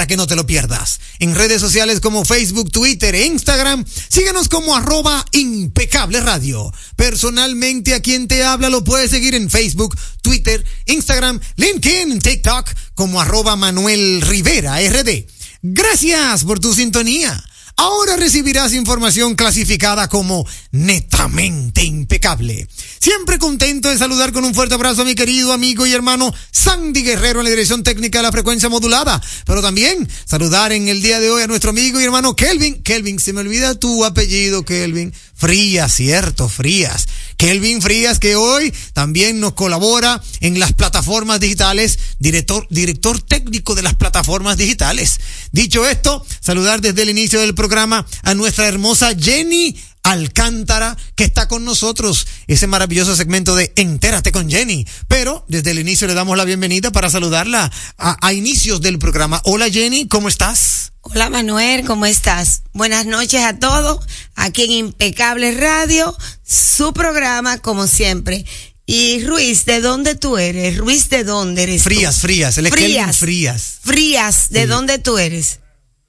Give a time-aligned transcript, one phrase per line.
[0.00, 0.98] para que no te lo pierdas.
[1.18, 6.72] En redes sociales como Facebook, Twitter e Instagram, síguenos como arroba Impecable Radio.
[6.96, 13.20] Personalmente a quien te habla lo puedes seguir en Facebook, Twitter, Instagram, LinkedIn, TikTok como
[13.20, 15.26] arroba Manuel Rivera RD.
[15.60, 17.44] Gracias por tu sintonía.
[17.82, 22.68] Ahora recibirás información clasificada como netamente impecable.
[23.00, 27.02] Siempre contento de saludar con un fuerte abrazo a mi querido amigo y hermano Sandy
[27.02, 29.18] Guerrero en la dirección técnica de la frecuencia modulada.
[29.46, 32.82] Pero también saludar en el día de hoy a nuestro amigo y hermano Kelvin.
[32.82, 35.14] Kelvin, se me olvida tu apellido, Kelvin.
[35.40, 37.08] Frías, cierto, Frías.
[37.38, 43.80] Kelvin Frías, que hoy también nos colabora en las plataformas digitales, director, director técnico de
[43.80, 45.18] las plataformas digitales.
[45.50, 51.48] Dicho esto, saludar desde el inicio del programa a nuestra hermosa Jenny Alcántara, que está
[51.48, 54.86] con nosotros, ese maravilloso segmento de Entérate con Jenny.
[55.08, 59.40] Pero desde el inicio le damos la bienvenida para saludarla a, a inicios del programa.
[59.44, 60.79] Hola Jenny, ¿cómo estás?
[61.02, 62.62] Hola Manuel, ¿cómo estás?
[62.72, 66.14] Buenas noches a todos, aquí en Impecable Radio,
[66.46, 68.44] su programa como siempre.
[68.86, 70.76] Y Ruiz, ¿de dónde tú eres?
[70.76, 71.82] Ruiz, ¿de dónde eres?
[71.82, 72.20] Frías, tú?
[72.22, 73.16] Frías, Frías.
[73.18, 73.78] Frías.
[73.82, 74.66] Frías, ¿de Sí.
[74.66, 75.60] dónde tú eres?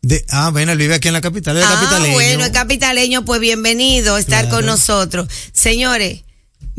[0.02, 2.13] De, ah, bueno, él vive aquí en la capital, es ah, capitaleño.
[2.13, 4.58] bueno, el capitaleño, pues bienvenido a estar Claro.
[4.58, 5.28] con nosotros.
[5.53, 6.23] Señores,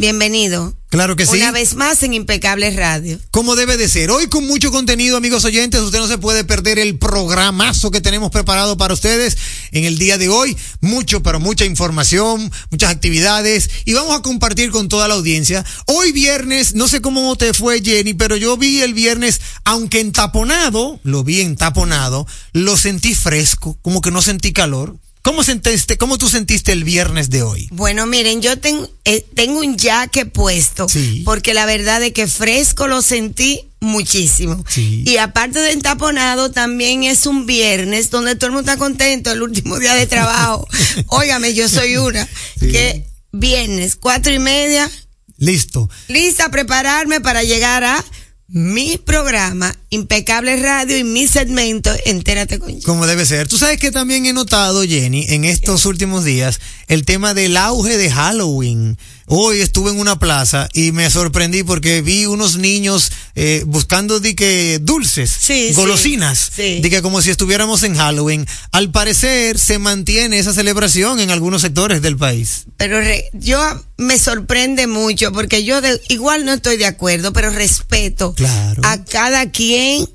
[0.03, 0.75] bienvenido.
[0.91, 1.37] Claro que sí.
[1.37, 3.21] Una vez más en Impecable Radio.
[3.31, 4.11] Como debe de ser.
[4.11, 5.81] Hoy con mucho contenido, amigos oyentes.
[5.81, 9.39] Usted no se puede perder el programazo que tenemos preparado para ustedes
[9.71, 10.57] en el día de hoy.
[10.81, 13.71] Mucho, pero mucha información, muchas actividades.
[13.85, 15.65] Y vamos a compartir con toda la audiencia.
[15.87, 20.99] Hoy viernes, no sé cómo te fue Jenny, pero yo vi el viernes, aunque entaponado,
[21.05, 24.97] lo vi entaponado, lo sentí fresco, como que no sentí calor.
[25.23, 27.69] ¿Cómo sentiste, cómo tú sentiste el viernes de hoy?
[27.71, 31.23] Bueno, miren, yo ten- eh, tengo un jaque puesto, Sí.
[31.25, 34.65] porque la verdad es que fresco lo sentí muchísimo.
[34.69, 35.05] Sí.
[35.07, 39.43] Y aparte de entaponado, también es un viernes donde todo el mundo está contento, el
[39.43, 40.67] último día de trabajo.
[41.07, 42.73] Óigame, yo soy una, Sí.
[42.73, 44.91] que viernes, cuatro y media,
[45.39, 45.89] Listo.
[46.09, 48.05] lista a prepararme para llegar a
[48.53, 52.83] mi programa, Impecable Radio y mi segmento, Entérate con Jenny.
[52.83, 53.49] Como debe ser.
[53.49, 57.97] Tú sabes que también he notado, Jenny, en estos últimos días, el tema del auge
[57.97, 58.99] de Halloween.
[59.35, 64.35] Hoy estuve en una plaza y me sorprendí porque vi unos niños eh, buscando de
[64.37, 65.73] que dulces, Sí, sí.
[65.75, 66.83] golosinas, Sí.
[66.83, 68.47] que como si estuviéramos en Halloween.
[68.73, 72.65] Al parecer se mantiene esa celebración en algunos sectores del país.
[72.77, 73.59] Pero re- yo
[73.97, 78.83] me sorprende mucho porque yo de- igual no estoy de acuerdo, pero respeto Claro.
[78.85, 80.07] a cada quien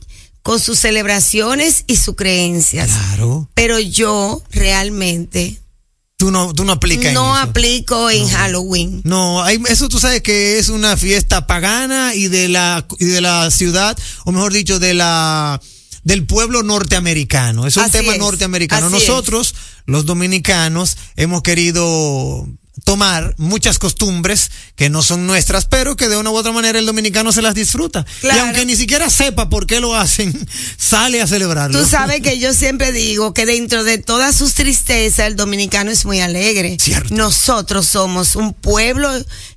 [0.43, 2.89] con sus celebraciones y sus creencias.
[2.91, 3.49] Claro.
[3.55, 5.59] Pero yo realmente
[6.17, 9.01] Tú no, tú no aplicas no en aplico en Halloween.
[9.03, 13.21] No, hay, eso tú sabes que es una fiesta pagana y de la y de
[13.21, 15.61] la ciudad, o mejor dicho, de la
[16.03, 17.67] del pueblo norteamericano.
[17.67, 18.87] Es un Así tema es, norteamericano.
[18.87, 19.07] así es.
[19.07, 19.53] Nosotros,
[19.85, 22.47] los dominicanos, hemos querido
[22.83, 26.85] tomar muchas costumbres que no son nuestras, pero que de una u otra manera el
[26.85, 28.05] dominicano se las disfruta.
[28.21, 28.37] Claro.
[28.37, 30.33] Y aunque ni siquiera sepa por qué lo hacen,
[30.77, 31.79] sale a celebrarlo.
[31.79, 36.05] Tú sabes que yo siempre digo que dentro de todas sus tristezas el dominicano es
[36.05, 36.77] muy alegre.
[36.79, 37.13] Cierto.
[37.13, 39.09] Nosotros somos un pueblo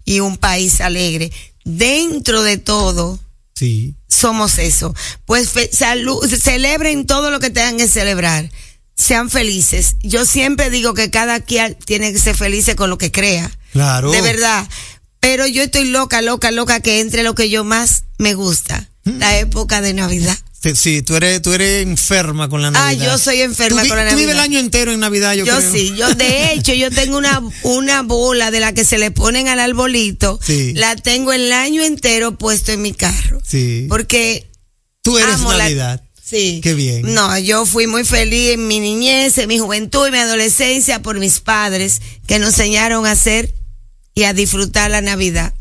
[0.04, 1.30] y un país alegre.
[1.64, 3.18] Dentro de todo,
[3.54, 3.94] Sí.
[4.08, 4.94] somos eso.
[5.26, 5.50] Pues
[6.42, 8.50] celebren todo lo que tengan que celebrar.
[9.00, 9.96] Sean felices.
[10.02, 13.50] Yo siempre digo que cada quien tiene que ser feliz con lo que crea.
[13.72, 14.10] Claro.
[14.10, 14.68] De verdad.
[15.20, 18.88] Pero yo estoy loca, loca, loca que entre lo que yo más me gusta.
[19.04, 19.18] Mm.
[19.18, 20.36] La época de Navidad.
[20.74, 23.06] Sí, tú eres, tú eres enferma con la Ah, Navidad.
[23.12, 24.44] yo soy enferma Tú con la Tú vives el Navidad.
[24.44, 25.72] año entero en Navidad, yo, Yo creo.
[25.72, 29.48] sí, yo de hecho yo tengo una una bola de la que se le ponen
[29.48, 30.74] al arbolito, Sí.
[30.74, 33.40] la tengo el año entero puesto en mi carro.
[33.46, 33.86] Sí.
[33.88, 34.50] Porque
[35.02, 36.02] Tú eres la- Navidad.
[36.30, 36.60] Sí.
[36.62, 37.12] Qué bien.
[37.12, 41.18] No, yo fui muy feliz en mi niñez, en mi juventud y mi adolescencia por
[41.18, 43.52] mis padres que nos enseñaron a hacer
[44.14, 45.52] y a disfrutar la Navidad.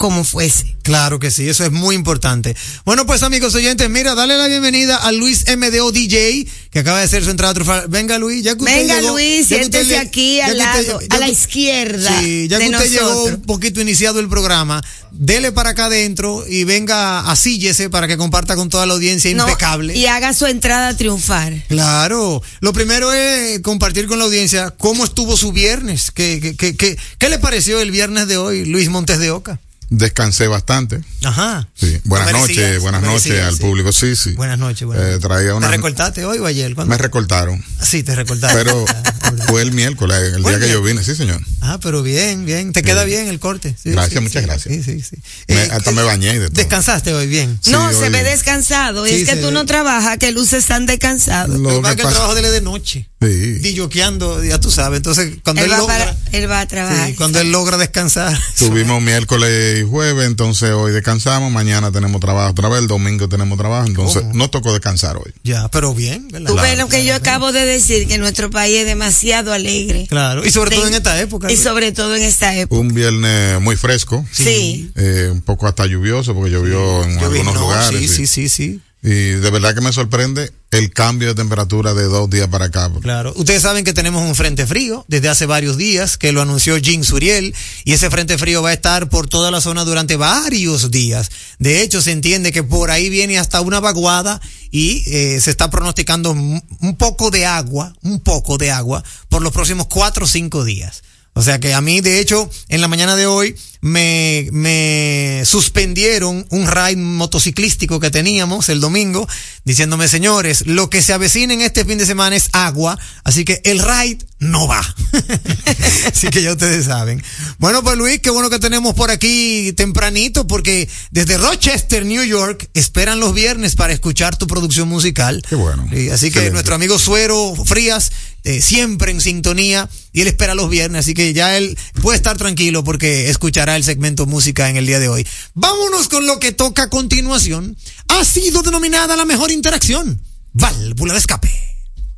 [0.00, 0.76] Como fuese.
[0.82, 2.56] Claro que sí, eso es muy importante.
[2.86, 7.04] Bueno, pues amigos oyentes, mira, dale la bienvenida a Luis MDO DJ, que acaba de
[7.04, 7.84] hacer su entrada triunfal.
[7.88, 11.18] Venga Luis, ya que usted Venga llegó, Luis, siéntese usted aquí al lado, usted- a
[11.18, 15.52] la que- izquierda Sí, ya que de usted llegó un poquito iniciado el programa, dele
[15.52, 19.94] para acá adentro y venga, asíllese para que comparta con toda la audiencia No, impecable.
[19.94, 21.52] y haga su entrada a triunfar.
[21.68, 26.74] Claro, lo primero es compartir con la audiencia cómo estuvo su viernes, qué, qué, qué,
[26.74, 29.60] qué, qué le pareció el viernes de hoy, Luis Montes de Oca.
[29.92, 31.00] Descansé bastante.
[31.24, 31.66] Ajá.
[31.74, 31.98] Sí.
[32.04, 33.60] Buenas noches, buenas noches al sí.
[33.60, 33.92] público.
[33.92, 34.32] Sí, sí.
[34.34, 35.20] Buenas noches, buenas Eh, noches.
[35.28, 35.66] traía una.
[35.68, 36.76] ¿Te recortaste hoy o ayer?
[36.76, 36.90] ¿Cuándo?
[36.94, 37.62] Me recortaron.
[37.82, 38.56] Sí, te recortaste.
[38.56, 38.84] Pero
[39.48, 41.40] fue el miércoles, el día el que yo vine, sí, señor.
[41.60, 42.72] Ah, pero bien, bien.
[42.72, 43.74] Te queda bien el corte.
[43.82, 44.46] Sí, Gracias, sí, muchas sí.
[44.48, 44.74] gracias.
[44.76, 45.16] Sí, sí, sí.
[45.48, 46.56] Me- Eh, hasta me bañé y de todo.
[46.56, 47.58] Descansaste hoy bien.
[47.60, 49.04] Sí, no, se ve descansado.
[49.06, 49.52] Sí, es que tú ve.
[49.52, 51.58] no trabajas, que luces están descansados.
[51.58, 53.08] Lo Lo que pasa es que el trabajo de él de noche.
[53.20, 53.26] Sí.
[53.58, 54.98] Dilloqueando, ya tú sabes.
[54.98, 57.14] Entonces, cuando él, Él va, logra, para- él va a trabajar.
[57.16, 58.38] cuando él logra descansar.
[58.56, 63.58] Tuvimos miércoles y jueves, entonces hoy descansamos, mañana tenemos trabajo otra vez, el domingo tenemos
[63.58, 64.34] trabajo, entonces ¿Cómo?
[64.34, 65.32] nos tocó descansar hoy.
[65.44, 66.48] Ya, pero bien, ¿verdad?
[66.48, 70.06] Tú ves lo que yo acabo de decir, que nuestro país es demasiado alegre.
[70.08, 71.50] Claro, y sobre todo en esta época.
[71.50, 72.80] Y sobre todo en esta época.
[72.80, 74.90] Un viernes muy fresco, Sí.
[74.96, 77.88] eh, un poco hasta lluvioso, porque llovió en Yo vi- algunos no, lugares.
[78.00, 78.48] Sí, sí, sí.
[78.48, 78.80] sí, sí.
[79.02, 82.90] Y de verdad que me sorprende el cambio de temperatura de dos días para acá.
[83.00, 83.32] Claro.
[83.34, 87.02] Ustedes saben que tenemos un frente frío desde hace varios días, que lo anunció Jim
[87.02, 87.54] Suriel,
[87.84, 91.30] y ese frente frío va a estar por toda la zona durante varios días.
[91.58, 95.70] De hecho, se entiende que por ahí viene hasta una vaguada y eh, se está
[95.70, 100.28] pronosticando un un poco de agua, un poco de agua, por los próximos cuatro o
[100.28, 101.02] cinco días.
[101.40, 106.46] O sea que a mí, de hecho, en la mañana de hoy me, me suspendieron
[106.50, 109.26] un ride motociclístico que teníamos el domingo,
[109.64, 113.62] diciéndome, señores, lo que se avecina en este fin de semana es agua, así que
[113.64, 114.80] el ride no va.
[116.12, 117.22] así que ya ustedes saben.
[117.58, 122.68] Bueno, pues Luis, qué bueno que tenemos por aquí tempranito, porque desde Rochester, New York,
[122.72, 125.42] esperan los viernes para escuchar tu producción musical.
[125.48, 125.86] Qué bueno.
[125.92, 126.52] Y así que Excelente.
[126.52, 128.12] nuestro amigo Suero Frías,
[128.44, 132.38] eh, siempre en sintonía, y él espera los viernes, así que ya él puede estar
[132.38, 135.26] tranquilo porque escuchará el segmento música en el día de hoy.
[135.52, 137.76] Vámonos con lo que toca a continuación.
[138.08, 140.18] Ha sido denominada la mejor interacción.
[140.54, 141.69] Válvula de escape.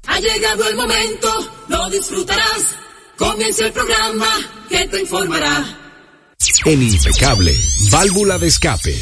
[0.06, 2.76] Ha llegado el momento, lo disfrutarás.
[3.16, 4.28] Comienza el programa
[4.68, 5.78] que te informará.
[6.64, 7.56] En Impecable,
[7.90, 8.94] válvula de escape.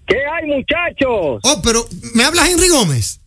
[0.08, 1.42] ¿Qué hay, muchachos?
[1.44, 3.20] Oh, pero ¿me hablas Henry Gómez?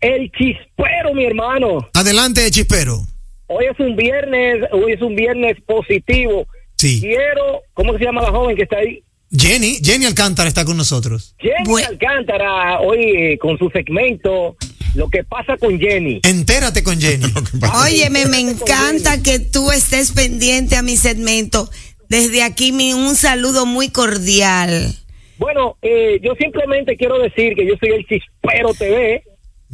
[0.00, 1.90] El chispero, mi hermano.
[1.94, 3.04] Adelante, Chispero.
[3.48, 6.46] Hoy es un viernes, hoy es un viernes positivo.
[6.78, 7.00] Sí.
[7.00, 9.02] Quiero, ¿cómo se llama la joven que está ahí?
[9.30, 11.34] Jenny, Jenny Alcántara está con nosotros.
[11.38, 14.56] Jenny Alcántara, hoy eh, con su segmento,
[14.94, 16.20] lo que pasa con Jenny.
[16.22, 17.26] Entérate con Jenny.
[17.84, 21.68] Óyeme, me encanta que tú estés pendiente a mi segmento.
[22.08, 24.94] Desde aquí mi, un saludo muy cordial.
[25.36, 29.22] Bueno, eh, yo simplemente quiero decir que yo soy el Chispero TV,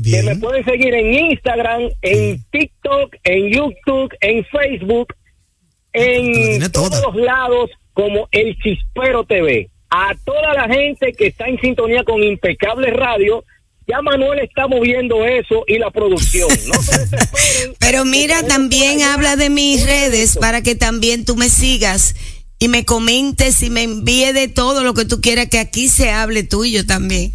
[0.02, 0.40] que me Bien.
[0.40, 5.14] pueden seguir en Instagram, en TikTok, en YouTube, en Facebook,
[5.94, 6.90] en toda.
[6.90, 9.70] todos los lados como el Chispero TV.
[9.90, 13.44] A toda la gente que está en sintonía con Impecable Radio,
[13.86, 16.48] ya Manuel está moviendo eso y la producción.
[16.66, 17.74] No se.
[17.78, 22.16] Pero mira, también habla de mis redes para que también tú me sigas
[22.58, 26.10] y me comentes y me envíe de todo lo que tú quieras que aquí se
[26.10, 27.32] hable tuyo también.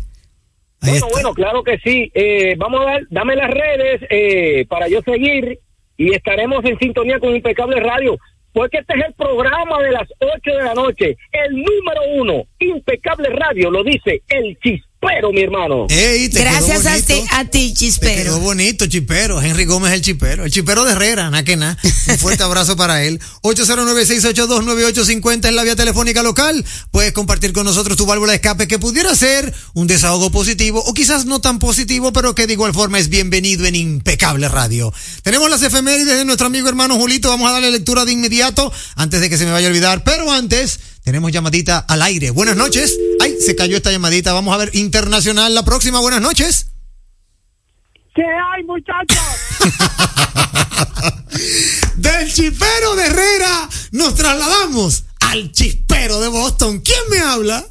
[0.81, 1.07] Ahí Bueno, está.
[1.11, 2.11] bueno, claro que sí.
[2.13, 5.59] Eh, vamos a dar, dame las redes eh, para yo seguir
[5.97, 8.17] y estaremos en sintonía con Impecable Radio.
[8.53, 11.17] Porque este es el programa de las 8 de la noche.
[11.31, 14.57] El número uno, Impecable Radio, lo dice el
[15.01, 15.85] chispero, mi hermano.
[15.89, 18.39] Ey, te Gracias quedó a ti, a ti, Te quedó Chispero.
[18.39, 19.41] bonito, chipero.
[19.41, 20.43] Henry Gómez el chipero.
[20.43, 21.77] El chipero de Herrera, na que na.
[22.07, 23.19] Un fuerte abrazo para él.
[23.43, 26.65] 809-682-9850 es la vía telefónica local.
[26.91, 30.93] Puedes compartir con nosotros tu válvula de escape que pudiera ser un desahogo positivo o
[30.93, 34.93] quizás no tan positivo, pero que de igual forma es bienvenido en Impecable Radio.
[35.23, 37.29] Tenemos las efemérides de nuestro amigo hermano Julito.
[37.29, 40.03] Vamos a darle lectura de inmediato antes de que se me vaya a olvidar.
[40.03, 42.31] Pero antes, tenemos llamadita al aire.
[42.31, 42.97] Buenas noches.
[43.19, 44.33] Ay, se cayó esta llamadita.
[44.33, 45.99] Vamos a ver internacional la próxima.
[45.99, 46.67] Buenas noches.
[48.13, 49.17] ¿Qué hay, muchachos?
[51.95, 56.81] Del chispero de Herrera nos trasladamos al chispero de Boston.
[56.81, 57.65] ¿Quién me habla?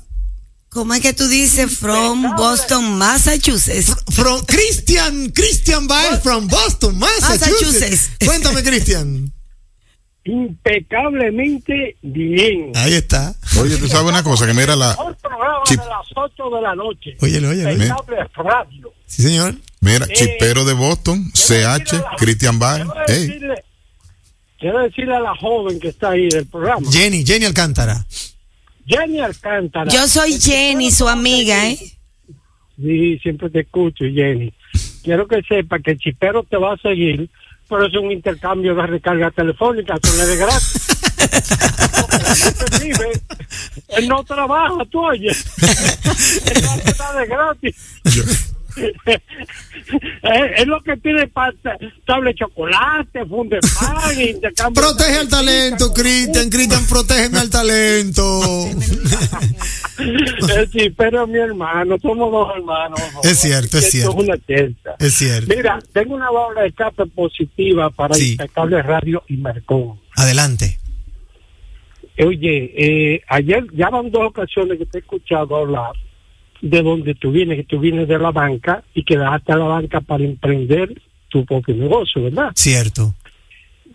[0.71, 3.95] ¿Cómo es que tú dices from Boston, Massachusetts?
[4.13, 7.41] From Christian, Christian Baez from Boston, Massachusetts.
[7.41, 8.11] Massachusetts.
[8.25, 9.33] Cuéntame, Christian.
[10.29, 12.73] Impecablemente bien.
[12.75, 13.35] Ahí está.
[13.61, 15.81] Oye, tú sabes una cosa, que mira la, Mejor programa Chip.
[15.81, 17.17] de las 8 de la noche.
[17.21, 17.73] Óyelo, óyelo.
[17.73, 18.93] Impecable radio.
[19.07, 19.55] Sí, señor.
[19.81, 22.85] mira, Eh, Chipero de Boston, CH, Christian Baez.
[22.87, 23.65] Quiero Ey, decirle,
[24.59, 28.05] quiero decirle a la joven que está ahí del programa, Jenny, Jenny Alcántara.
[28.87, 29.91] Jenny Alcántara.
[29.91, 31.79] Yo soy Jenny, su amiga, ¿eh?
[32.77, 34.53] Sí, siempre te escucho, Jenny.
[35.03, 37.29] Quiero que sepa que el chipero te va a seguir,
[37.69, 40.99] pero es un intercambio de recarga telefónica, eso es de gratis.
[43.89, 45.45] Él no trabaja, tú oyes.
[46.47, 47.77] Él no nada de gratis.
[50.57, 51.53] es, lo que pide para
[52.07, 54.83] tablet chocolate, funde pan, intercambio.
[54.83, 56.51] Protege al talento, Cristian.
[56.51, 58.41] Cristian, protégeme al talento.
[60.00, 63.00] Eh, sí, pero mi hermano, somos dos hermanos.
[63.25, 64.11] Es cierto, es cierto.
[64.11, 64.97] Es una.
[64.99, 65.55] Es cierto.
[65.55, 68.33] Mira, tengo una válvula de escape positiva para Sí.
[68.33, 70.00] Impecable Radio y Marcón.
[70.17, 70.78] Adelante.
[72.25, 75.93] Oye, eh, ayer ya van dos ocasiones que te he escuchado hablar
[76.61, 79.67] de donde tú vienes, que tú vienes de la banca y que dejaste a la
[79.67, 82.50] banca para emprender tu propio negocio, ¿verdad?
[82.55, 83.14] Cierto.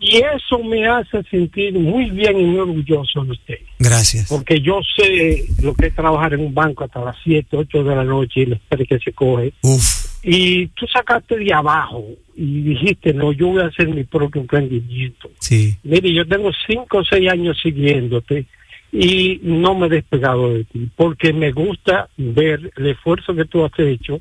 [0.04, 3.58] Y eso me hace sentir muy bien y muy orgulloso de usted.
[3.78, 4.28] Gracias.
[4.28, 7.96] Porque yo sé lo que es trabajar en un banco hasta las 7, 8 de
[7.96, 9.54] la noche y espera que se coge.
[9.62, 10.20] Uf.
[10.22, 12.04] Y tú sacaste de abajo
[12.36, 15.30] y dijiste, no, yo voy a hacer mi propio emprendimiento.
[15.40, 15.74] Sí.
[15.82, 18.44] Mire, yo tengo 5 o 6 años siguiéndote
[18.92, 23.64] y no me he despegado de ti, porque me gusta ver el esfuerzo que tú
[23.64, 24.20] has hecho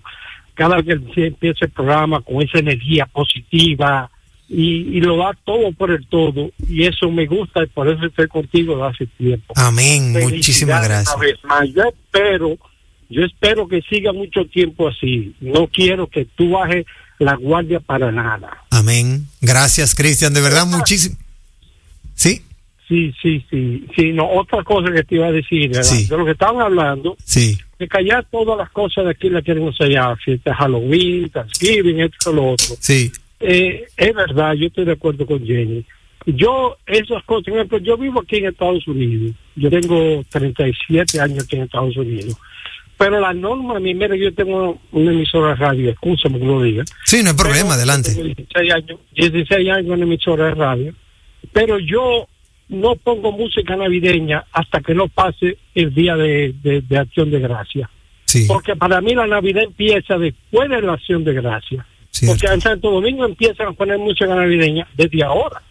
[0.54, 4.10] cada vez que empieza el programa con esa energía positiva
[4.54, 8.06] y, y lo da todo por el todo y eso me gusta y por eso
[8.06, 9.54] estoy contigo de hace tiempo.
[9.58, 10.14] Amén.
[10.14, 11.16] Muchísimas gracias.
[11.16, 11.70] Una vez más.
[11.74, 12.58] Yo espero,
[13.10, 15.36] yo espero que siga mucho tiempo así.
[15.42, 16.86] No quiero que tú bajes
[17.18, 18.64] la guardia para nada.
[18.70, 19.28] Amén.
[19.42, 20.34] Gracias, Cristian.
[20.34, 21.18] De verdad, muchísimo.
[22.14, 22.44] Sí,
[22.88, 23.86] Sí, sí, sí.
[23.96, 25.84] Sí, no, otra cosa que te iba a decir, ¿verdad?
[25.84, 26.06] Sí.
[26.06, 27.58] de lo que estaban hablando, sí.
[27.80, 32.34] de callar todas las cosas de aquí la queremos allá, fiesta de Halloween, Thanksgiving, esto,
[32.34, 32.76] lo otro.
[32.80, 33.12] Sí.
[33.44, 35.86] Eh, es verdad, yo estoy de acuerdo con Jenny.
[36.26, 39.36] Yo, esas cosas, por ejemplo, yo vivo aquí en Estados Unidos.
[39.56, 42.36] Yo tengo 37 años aquí en Estados Unidos.
[42.98, 46.62] Pero la norma, a mí, mira, yo tengo una emisora de radio, escúchame que lo
[46.62, 46.84] diga.
[47.04, 47.62] Sí, no hay problema.
[47.72, 48.12] Pero Adelante.
[48.14, 50.94] tengo 16 años, 16 años en emisora de radio.
[51.52, 52.28] Pero yo
[52.70, 57.40] no pongo música navideña hasta que no pase el día de, de- de acción de
[57.40, 57.90] gracia.
[58.26, 58.46] Sí.
[58.48, 61.86] Porque para mí la Navidad empieza después de la acción de gracia.
[62.14, 62.38] Cierto.
[62.40, 65.62] Porque en Santo Domingo empiezan a poner música navideña desde ahora.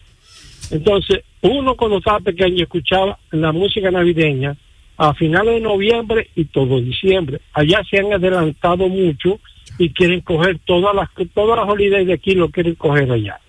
[0.71, 4.55] Entonces, uno cuando estaba pequeño escuchaba la música navideña
[4.97, 7.39] a finales de noviembre y todo diciembre.
[7.53, 9.39] Allá se han adelantado mucho
[9.77, 13.39] y quieren coger todas las todas las holidays de aquí lo quieren coger allá.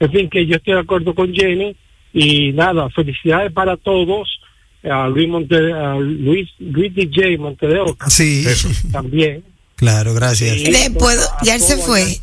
[0.00, 1.74] En fin, que yo estoy de acuerdo con Jenny
[2.12, 4.40] y nada, felicidades para todos.
[4.84, 8.44] A Luis, Monte, a Luis, Luis DJ Montedeo Sí.
[8.46, 8.68] Eso.
[8.92, 9.42] también.
[9.76, 10.56] Claro, gracias.
[10.60, 12.20] Le puedo- ya él se fue.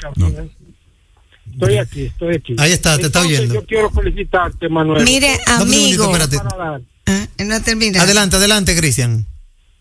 [1.53, 2.55] Estoy aquí, estoy aquí.
[2.57, 3.53] Ahí está, te está oyendo.
[3.55, 5.03] Yo quiero felicitarte, Manuel.
[5.03, 6.85] Mire, Dame un segundito, amigo.
[7.07, 8.01] Ah, no termina.
[8.01, 9.25] Adelante, adelante, Cristian.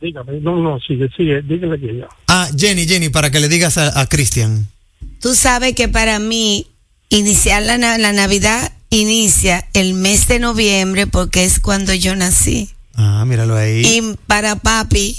[0.01, 2.09] Dígame, no, no, sigue, sigue, dígale que ya.
[2.27, 4.67] Ah, Jenny, Jenny, para que le digas a, a Cristian.
[5.21, 6.67] Tú sabes que para mí
[7.11, 12.71] iniciar la, la Navidad inicia el mes de noviembre porque es cuando yo nací.
[12.95, 13.83] Ah, míralo ahí.
[13.85, 15.17] Y para papi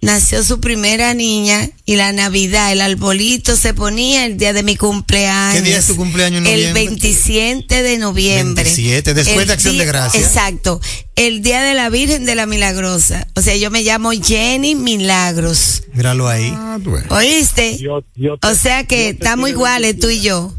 [0.00, 4.76] nació su primera niña y la Navidad, el arbolito se ponía el día de mi
[4.76, 5.56] cumpleaños.
[5.62, 6.84] ¿Qué día es tu cumpleaños en El noviembre?
[6.86, 8.64] 27 de noviembre.
[8.64, 10.24] 27, después El de Acción de Gracias.
[10.24, 10.80] Exacto.
[11.16, 13.26] El día de la Virgen de la Milagrosa.
[13.34, 15.82] O sea, yo me llamo Jenny Milagros.
[15.94, 16.52] Míralo ahí.
[16.54, 16.78] Ah.
[17.10, 17.78] ¿Oíste?
[17.78, 20.54] Te- O sea que estamos iguales tú y yo.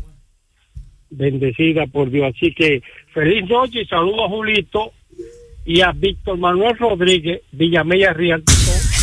[1.12, 2.34] Bendecida por Dios.
[2.36, 2.82] Así que
[3.14, 4.92] feliz noche y saludo a Julito
[5.66, 8.52] y a Víctor Manuel Rodríguez, Villamella Rialto.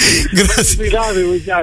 [0.32, 0.78] Gracias.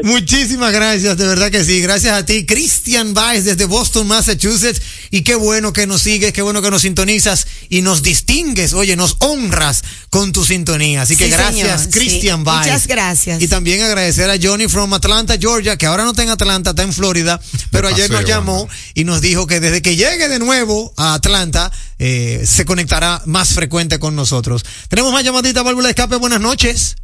[0.04, 1.82] Muchísimas gracias, de verdad que sí.
[1.82, 4.82] Gracias a ti, Cristian Baez desde Boston, Massachusetts.
[5.12, 8.96] Y qué bueno que nos sigues, qué bueno que nos sintonizas y nos distingues, oye,
[8.96, 11.04] nos honras con tu sintonía.
[11.04, 12.44] Así que Sí, gracias, señor, Cristian sí.
[12.46, 12.68] Baez.
[12.68, 13.42] Muchas gracias.
[13.42, 16.84] Y también agradecer a Johnny from Atlanta, Georgia, que ahora no está en Atlanta, está
[16.84, 17.40] en Florida,
[17.72, 21.72] pero ayer nos llamó y nos dijo que desde que llegue de nuevo a Atlanta,
[22.00, 24.64] eh, se conectará más frecuente con nosotros.
[24.90, 26.16] Tenemos más llamadita, válvula de escape.
[26.18, 26.96] Buenas noches.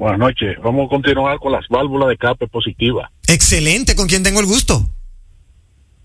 [0.00, 0.56] Buenas noches.
[0.64, 3.12] Vamos a continuar con las válvulas de escape positiva.
[3.26, 4.88] Excelente, ¿con quién tengo el gusto?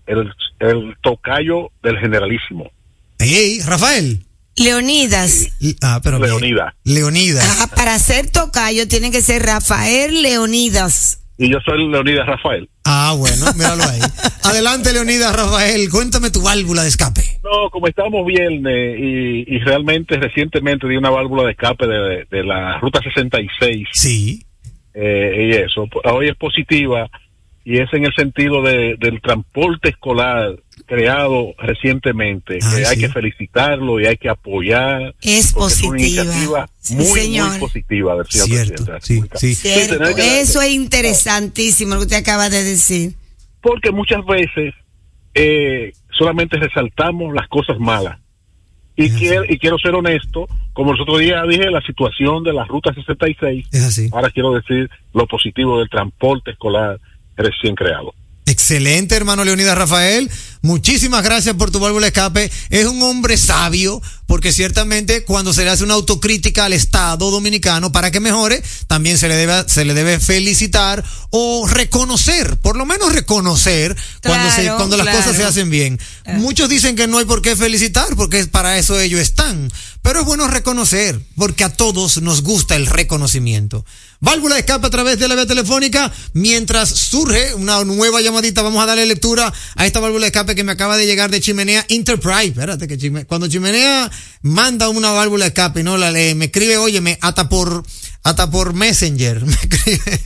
[0.06, 2.70] El, el tocayo del generalísimo.
[3.18, 4.26] Hey, Rafael.
[4.54, 5.48] Leonidas.
[5.80, 6.18] Ah, pero.
[6.18, 6.74] Leonidas.
[6.84, 7.58] Leonidas.
[7.62, 11.20] Ah, para ser tocayo tiene que ser Rafael Leonidas.
[11.38, 12.68] Y yo soy Leonidas Rafael.
[12.84, 14.00] Ah, bueno, míralo ahí.
[14.44, 17.20] Adelante, Leonidas Rafael, cuéntame tu válvula de escape.
[17.44, 22.44] No, como estamos viernes y, y realmente recientemente di una válvula de escape de, de
[22.44, 24.40] la ruta 66 Sí.
[24.94, 27.08] eh, y eso, hoy es positiva
[27.64, 30.54] y es en el sentido de, del transporte escolar
[30.86, 35.14] creado recientemente, Ah, que hay que felicitarlo y hay que apoyar.
[35.20, 35.98] Es porque Es una positiva.
[35.98, 37.48] iniciativa Sí, muy, señor.
[37.50, 39.00] muy positiva del señor Cierto, presidente de la
[39.38, 39.54] sí, sí.
[39.54, 40.04] Cierto.
[40.18, 43.14] Eso es interesantísimo lo que usted acaba de decir.
[43.60, 44.74] porque muchas veces
[45.34, 48.18] eh, solamente resaltamos las cosas malas.
[48.98, 52.64] Y, quiero, y quiero ser honesto, como el otro día dije, la situación de la
[52.64, 54.08] Ruta 66, Es así.
[54.12, 56.98] ahora quiero decir lo positivo del transporte escolar
[57.36, 58.14] recién creado.
[58.46, 60.30] Excelente, hermano Leonidas Rafael.
[60.62, 62.50] Muchísimas gracias por tu válvula escape.
[62.70, 67.90] Es un hombre sabio, porque ciertamente cuando se le hace una autocrítica al Estado dominicano
[67.90, 72.86] para que mejore, también se le debe, se le debe felicitar o reconocer, por lo
[72.86, 75.18] menos reconocer cuando, se, cuando las claro.
[75.18, 75.98] cosas se hacen bien.
[76.34, 79.70] Muchos dicen que no hay por qué felicitar, porque para eso ellos están.
[80.02, 83.84] Pero es bueno reconocer, porque a todos nos gusta el reconocimiento.
[84.20, 86.12] Válvula de escape a través de la vía telefónica.
[86.32, 90.64] Mientras surge una nueva llamadita, vamos a darle lectura a esta válvula de escape que
[90.64, 92.48] me acaba de llegar de Chimenea Enterprise.
[92.48, 94.10] Espérate, que Chime- cuando Chimenea
[94.42, 97.84] manda una válvula de escape y no la lee, me escribe, óyeme, hasta por,
[98.22, 99.44] hasta por Messenger.
[99.46, 100.20] Me escribe.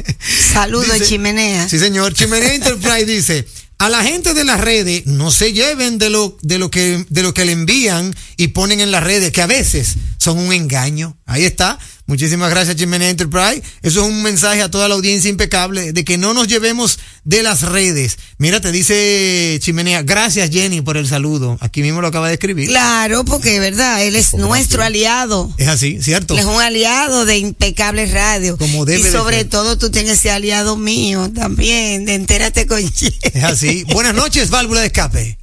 [0.53, 1.69] Saludos, Dice- Chimenea.
[1.69, 2.15] Sí, señor.
[2.15, 3.47] Chimenea Enterprise dice,
[3.79, 7.23] a la gente de las redes no se lleven de lo, de lo que, de
[7.23, 11.17] lo que le envían y ponen en las redes, que a veces son un engaño.
[11.27, 11.79] Ahí está.
[12.11, 13.63] Muchísimas gracias, Chimenea Enterprise.
[13.83, 17.45] Eso es un mensaje a toda la audiencia impecable de que no nos llevemos de
[17.45, 18.19] las redes.
[18.37, 21.57] Mira, te dice Chimenea, gracias Jenny por el saludo.
[21.61, 22.69] Aquí mismo lo acaba de escribir.
[22.69, 25.55] Claro, porque es verdad, él es nuestro aliado.
[25.57, 26.35] Es así, ¿cierto?
[26.35, 28.57] Él es un aliado de Impecable Radio.
[28.57, 33.19] Como debe y sobre todo tú tienes ese aliado mío también, de Entérate con Jenny.
[33.23, 33.85] Es así.
[33.93, 35.39] Buenas noches, válvula de escape.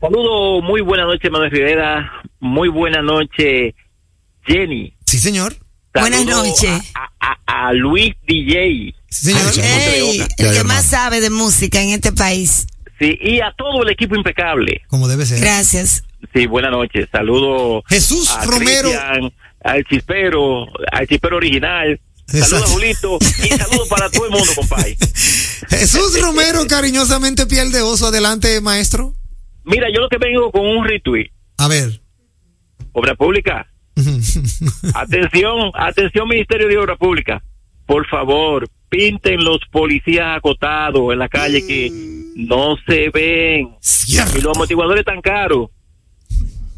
[0.00, 2.08] Saludos, muy buena noche, Manuel Rivera.
[2.38, 3.74] Muy buena noche,
[4.46, 4.94] Jenny.
[5.04, 5.56] Sí, señor.
[5.94, 6.70] Buenas Saludo noches.
[6.94, 8.94] A, a- a Luis DJ.
[9.10, 10.26] Sí, señor.
[10.38, 12.66] El que más sabe de música en este país.
[12.98, 14.82] Sí, y a todo el equipo impecable.
[14.88, 15.40] Como debe ser.
[15.40, 16.04] Gracias.
[16.34, 17.08] Sí, buena noche.
[17.10, 18.88] Saludos Jesús a Romero.
[18.90, 22.00] Cristian, al chispero, al chispero original.
[22.26, 24.96] Saludos Julito y saludos para todo el mundo, compadre.
[25.70, 28.08] Jesús Romero, cariñosamente piel de oso.
[28.08, 29.14] Adelante, maestro.
[29.64, 31.30] Mira, yo lo que vengo con un retweet.
[31.56, 32.00] A ver.
[32.92, 33.66] Obra Pública.
[34.94, 37.42] Atención, atención Ministerio de Obra Pública.
[37.86, 41.90] Por favor, pinten los policías acotados en la calle que
[42.36, 43.70] no se ven.
[44.06, 45.70] Y los amortiguadores tan caros.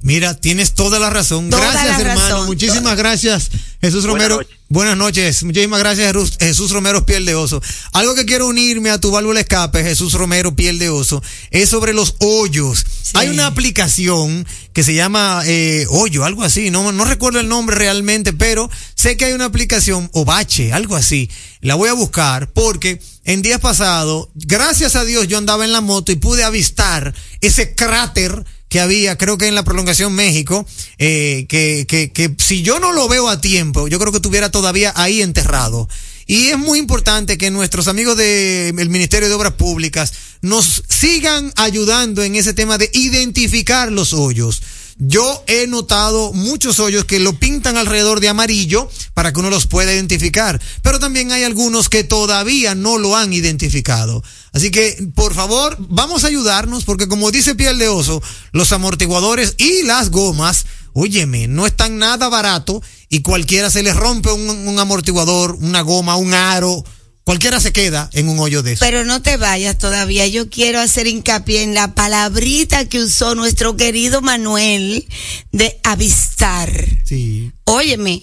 [0.02, 1.50] Mira, tienes toda la razón.
[1.50, 2.20] Toda gracias, la hermano.
[2.20, 2.46] razón.
[2.46, 4.36] Muchísimas gracias, Jesús Buenas Romero.
[4.36, 4.56] noches.
[4.68, 5.42] Buenas noches.
[5.42, 7.60] Muchísimas gracias, Jesús- Romero, piel de oso.
[7.92, 11.92] Algo que quiero unirme a tu válvula escape, Jesús Romero, piel de oso, es sobre
[11.94, 12.84] los hoyos.
[13.14, 16.70] Hay una aplicación que se llama eh, Hoyo, algo así.
[16.70, 20.94] No, no recuerdo el nombre realmente, pero sé que hay una aplicación, o Bache, algo
[20.94, 21.28] así.
[21.60, 25.80] La voy a buscar porque en días pasados, gracias a Dios, yo andaba en la
[25.80, 31.44] moto y pude avistar ese cráter que había, creo que en la prolongación México, eh,
[31.48, 34.92] que, que, que si yo no lo veo a tiempo, yo creo que estuviera todavía
[34.96, 35.88] ahí enterrado.
[36.26, 42.22] Y es muy importante que nuestros amigos del Ministerio de Obras Públicas nos sigan ayudando
[42.22, 44.62] en ese tema de identificar los hoyos.
[44.98, 49.66] Yo he notado muchos hoyos que lo pintan alrededor de amarillo para que uno los
[49.66, 54.22] pueda identificar, pero también hay algunos que todavía no lo han identificado.
[54.52, 59.54] Así que, por favor, vamos a ayudarnos porque como dice Piel de Oso, los amortiguadores
[59.58, 64.78] y las gomas, óyeme, no están nada barato y cualquiera se les rompe un, un
[64.78, 66.84] amortiguador, una goma, un aro,
[67.22, 68.80] cualquiera se queda en un hoyo de eso.
[68.84, 70.26] Pero no te vayas todavía.
[70.26, 75.06] Yo quiero hacer hincapié en la palabrita que usó nuestro querido Manuel
[75.52, 76.72] de avistar.
[77.04, 77.52] Sí.
[77.64, 78.22] Óyeme,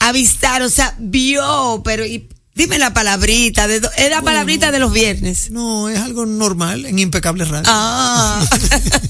[0.00, 4.92] avistar, o sea, vio, pero y- dime la palabrita, de, es la palabrita de los
[4.92, 5.50] viernes.
[5.50, 7.64] No, es algo normal en Impecable Radio.
[7.66, 8.44] Ah,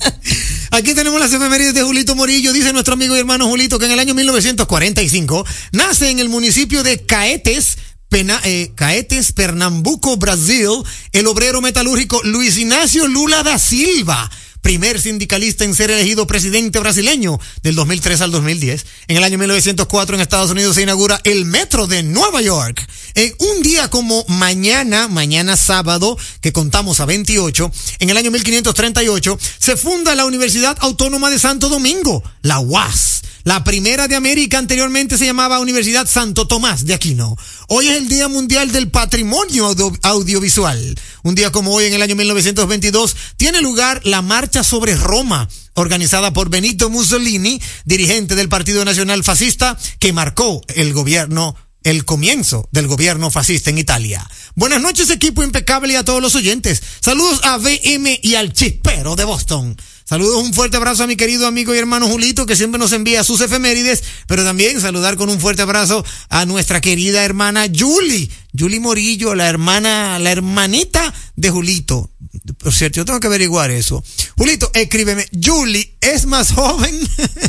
[0.71, 2.53] Aquí tenemos las efemérides de Julito Morillo.
[2.53, 6.83] Dice nuestro amigo y hermano Julito que en el año 1945 nace en el municipio
[6.83, 7.77] de Caetes,
[8.09, 10.69] Pena- eh, Caetes, Pernambuco, Brasil,
[11.13, 14.31] el obrero metalúrgico Luis Ignacio Lula da Silva.
[14.63, 18.87] Primer sindicalista en ser elegido presidente brasileño del 2003 al 2010.
[19.09, 22.89] En el año 1904 en Estados Unidos se inaugura el metro de Nueva York.
[23.15, 29.39] En un día como mañana, mañana sábado, que contamos a 28, en el año 1538
[29.59, 33.23] se funda la Universidad Autónoma de Santo Domingo, la UAS.
[33.45, 37.37] La primera de América anteriormente se llamaba Universidad Santo Tomás de Aquino.
[37.69, 40.95] Hoy es el Día Mundial del Patrimonio Audio- Audiovisual.
[41.25, 46.33] Un día como hoy, en el año 1922, tiene lugar la Marcha sobre Roma, organizada
[46.33, 52.87] por Benito Mussolini, dirigente del Partido Nacional Fascista, que marcó el gobierno el comienzo del
[52.87, 54.25] gobierno fascista en Italia.
[54.55, 56.81] Buenas noches, equipo impecable y a todos los oyentes.
[57.01, 59.77] Saludos a VM y al chispero de Boston.
[60.13, 63.25] Saludos, un fuerte abrazo a mi querido amigo y hermano Julito, que siempre nos envía
[63.25, 68.79] sus efemérides, pero también saludar con un fuerte abrazo a nuestra querida hermana Julie, Julie
[68.79, 72.11] Morillo, la hermana, la hermanita de Julito.
[72.59, 74.05] Por cierto, yo tengo que averiguar eso.
[74.37, 76.95] Julito, escríbeme, Julie, ¿es más joven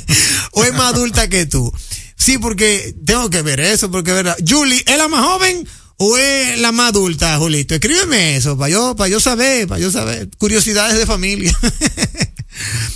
[0.54, 1.70] o es más adulta que tú?
[2.16, 4.38] Sí, porque tengo que ver eso, porque verdad.
[4.48, 7.76] Julie, ¿es la más joven o es la más adulta, Julito?
[7.76, 10.30] Escríbeme eso, para yo, para yo saber, para yo saber.
[10.38, 11.54] Curiosidades de familia.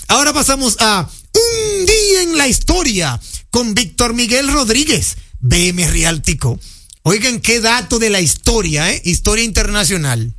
[0.08, 6.60] Ahora pasamos a Un día en la historia con Víctor Miguel Rodríguez, BM Realtico.
[7.03, 9.01] Oigan qué dato de la historia, ¿eh?
[9.06, 10.34] Historia internacional.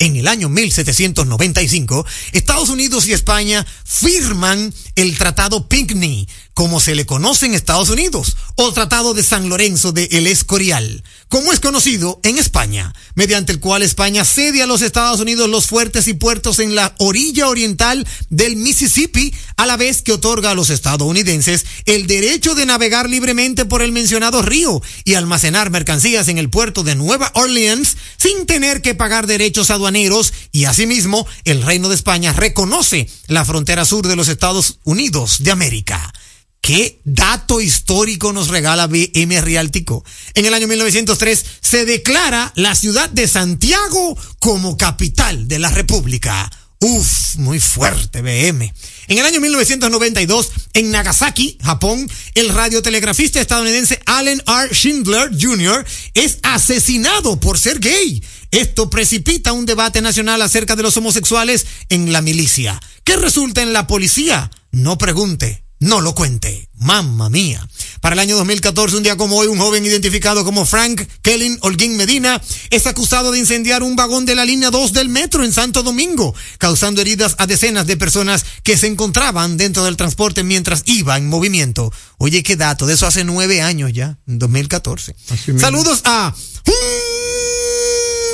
[0.00, 6.28] En el año 1795, Estados Unidos y España firman el Tratado Pinckney,
[6.58, 11.04] como se le conoce en Estados Unidos, o Tratado de San Lorenzo de El Escorial,
[11.28, 15.66] como es conocido en España, mediante el cual España cede a los Estados Unidos los
[15.66, 20.56] fuertes y puertos en la orilla oriental del Mississippi, a la vez que otorga a
[20.56, 26.38] los estadounidenses el derecho de navegar libremente por el mencionado río y almacenar mercancías en
[26.38, 31.88] el puerto de Nueva Orleans sin tener que pagar derechos aduaneros y asimismo el Reino
[31.88, 36.12] de España reconoce la frontera sur de los Estados Unidos de América.
[36.60, 40.04] ¿Qué dato histórico nos regala BM Realtico?
[40.34, 46.50] En el año 1903 se declara la ciudad de Santiago como capital de la República.
[46.80, 48.72] Uf, muy fuerte BM.
[49.08, 54.72] En el año 1992, en Nagasaki, Japón, el radiotelegrafista estadounidense Allen R.
[54.72, 55.84] Schindler Jr.
[56.14, 58.22] es asesinado por ser gay.
[58.50, 62.80] Esto precipita un debate nacional acerca de los homosexuales en la milicia.
[63.02, 64.50] ¿Qué resulta en la policía?
[64.70, 66.68] No pregunte, no lo cuente.
[66.74, 67.66] Mamma mía.
[68.00, 71.96] Para el año 2014, un día como hoy, un joven identificado como Frank Kellen Holguín
[71.96, 75.82] Medina es acusado de incendiar un vagón de la línea 2 del metro en Santo
[75.82, 81.16] Domingo, causando heridas a decenas de personas que se encontraban dentro del transporte mientras iba
[81.16, 81.92] en movimiento.
[82.18, 85.16] Oye, qué dato, de eso hace nueve años ya, en 2014.
[85.30, 85.60] Así mismo.
[85.60, 86.34] Saludos a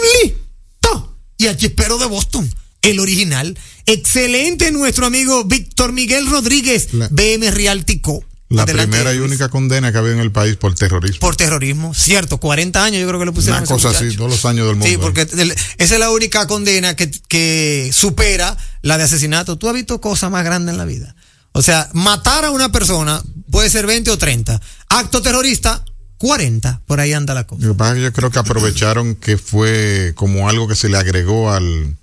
[0.02, 2.52] Julito y al chispero de Boston,
[2.82, 3.58] el original.
[3.86, 8.24] Excelente nuestro amigo Víctor Miguel Rodríguez, La- BM Realtico.
[8.50, 9.30] La Adelante, primera y Luis.
[9.30, 11.18] única condena que había en el país por terrorismo.
[11.18, 13.60] Por terrorismo, cierto, 40 años yo creo que le pusieron.
[13.60, 14.86] Una cosa así, todos los años del mundo.
[14.86, 19.56] Sí, porque el- esa es la única condena que, que supera la de asesinato.
[19.56, 21.16] Tú has visto cosas más grandes en la vida.
[21.52, 24.60] O sea, matar a una persona puede ser 20 o 30.
[24.88, 25.82] Acto terrorista,
[26.18, 26.82] 40.
[26.86, 27.66] Por ahí anda la cosa.
[27.66, 31.96] Lo yo creo que aprovecharon que fue como algo que se le agregó al.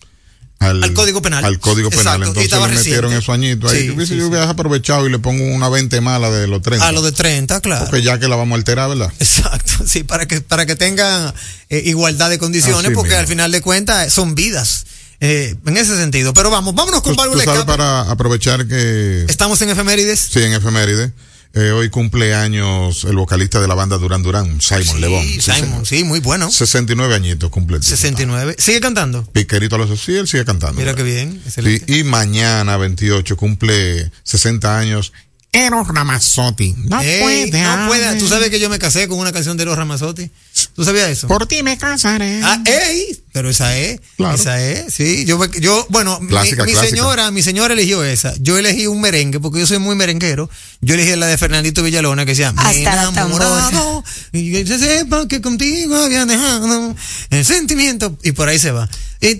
[0.61, 1.43] Al Código Penal.
[1.43, 2.21] Al Código Penal.
[2.21, 3.81] Exacto, Entonces le metieron esos añitos ahí.
[3.81, 4.29] Sí, Yo hubiese, sí, yo sí.
[4.29, 6.87] hubiese aprovechado y le pongo una 20 mala de los 30.
[6.87, 7.85] A lo de 30, claro.
[7.85, 9.11] Porque ya que la vamos a alterar, ¿verdad?
[9.19, 11.33] Exacto, sí, para que, para que tengan
[11.69, 13.21] eh, igualdad de condiciones, Así porque mismo.
[13.21, 14.85] al final de cuentas eh, son vidas.
[15.19, 16.33] eh, en ese sentido.
[16.33, 17.65] Pero vamos, vámonos con Escape.
[17.65, 19.25] para aprovechar que.
[19.27, 20.19] Estamos en efemérides.
[20.31, 21.11] Sí, en efeméride.
[21.53, 25.23] Eh, hoy cumple años el vocalista de la banda Durán Durán, Simon Sí, Lebón.
[25.25, 26.49] Sí, Simon, sí, muy bueno.
[26.49, 27.75] 69 añitos cumple.
[27.77, 27.89] el tipo.
[27.95, 28.55] 69.
[28.57, 29.25] Sigue cantando.
[29.25, 30.79] Piquerito a los sí, él sigue cantando.
[30.79, 31.25] Mira qué ¿verdad?
[31.25, 31.41] bien.
[31.45, 31.85] Excelente.
[31.85, 35.11] Sí, y mañana, 28, cumple 60 años
[35.53, 36.73] Eros Ramazzotti.
[36.85, 37.61] No Ey, puede.
[37.61, 38.15] no puede.
[38.19, 40.31] Tú sabes que yo me casé con una canción de Eros Ramazzotti.
[40.75, 41.27] ¿Tú sabías eso?
[41.27, 42.39] Por ti me casaré.
[42.41, 44.35] Ah, ey, pero esa es, Claro.
[44.35, 45.25] esa es, sí.
[45.25, 46.89] Yo, yo bueno, mi- Clásica, mi, clásica.
[46.95, 48.33] señora, mi señora eligió esa.
[48.39, 50.49] Yo elegí un merengue porque yo soy muy merenguero.
[50.79, 54.65] Yo elegí la de Fernandito Villalona que decía, me he Hasta la enamorado y que
[54.65, 56.95] se sepa que contigo había dejado
[57.29, 58.87] el sentimiento y por ahí se va.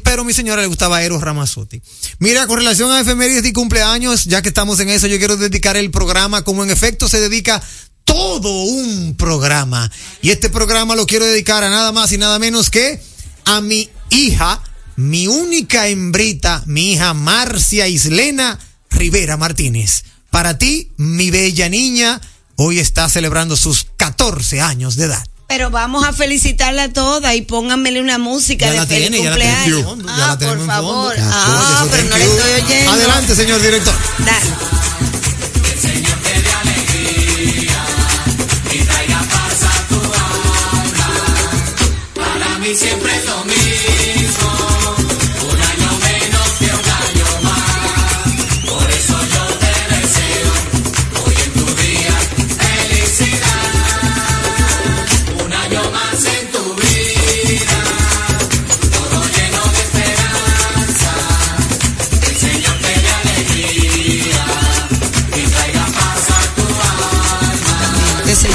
[0.04, 1.82] Pero mi señora le gustaba Eros Ramazzotti.
[2.20, 5.76] Mira, con relación a efemérides y cumpleaños, ya que estamos en eso, yo quiero dedicar
[5.76, 7.62] el programa como en efecto se dedica
[8.06, 9.92] todo un programa.
[10.22, 13.02] Y este programa lo quiero dedicar a nada más y nada menos que
[13.46, 14.62] a mi hija,
[14.98, 18.60] mi única hembrita, mi hija Marcia Islena
[18.92, 20.04] Rivera Martínez.
[20.30, 22.22] Para ti, mi bella niña,
[22.56, 25.31] hoy está celebrando sus 14 años de edad.
[25.52, 29.30] Pero vamos a felicitarla toda y pónganmele una música Ya de la feliz tiene, ya
[29.32, 29.90] la tiene en cumpleaños.
[29.90, 31.16] fondo, ya la ah, tenemos por favor.
[31.20, 32.92] Ah, Oye, pero no le estoy oyendo.
[32.94, 33.94] Adelante, señor director.
[34.20, 35.11] Dale.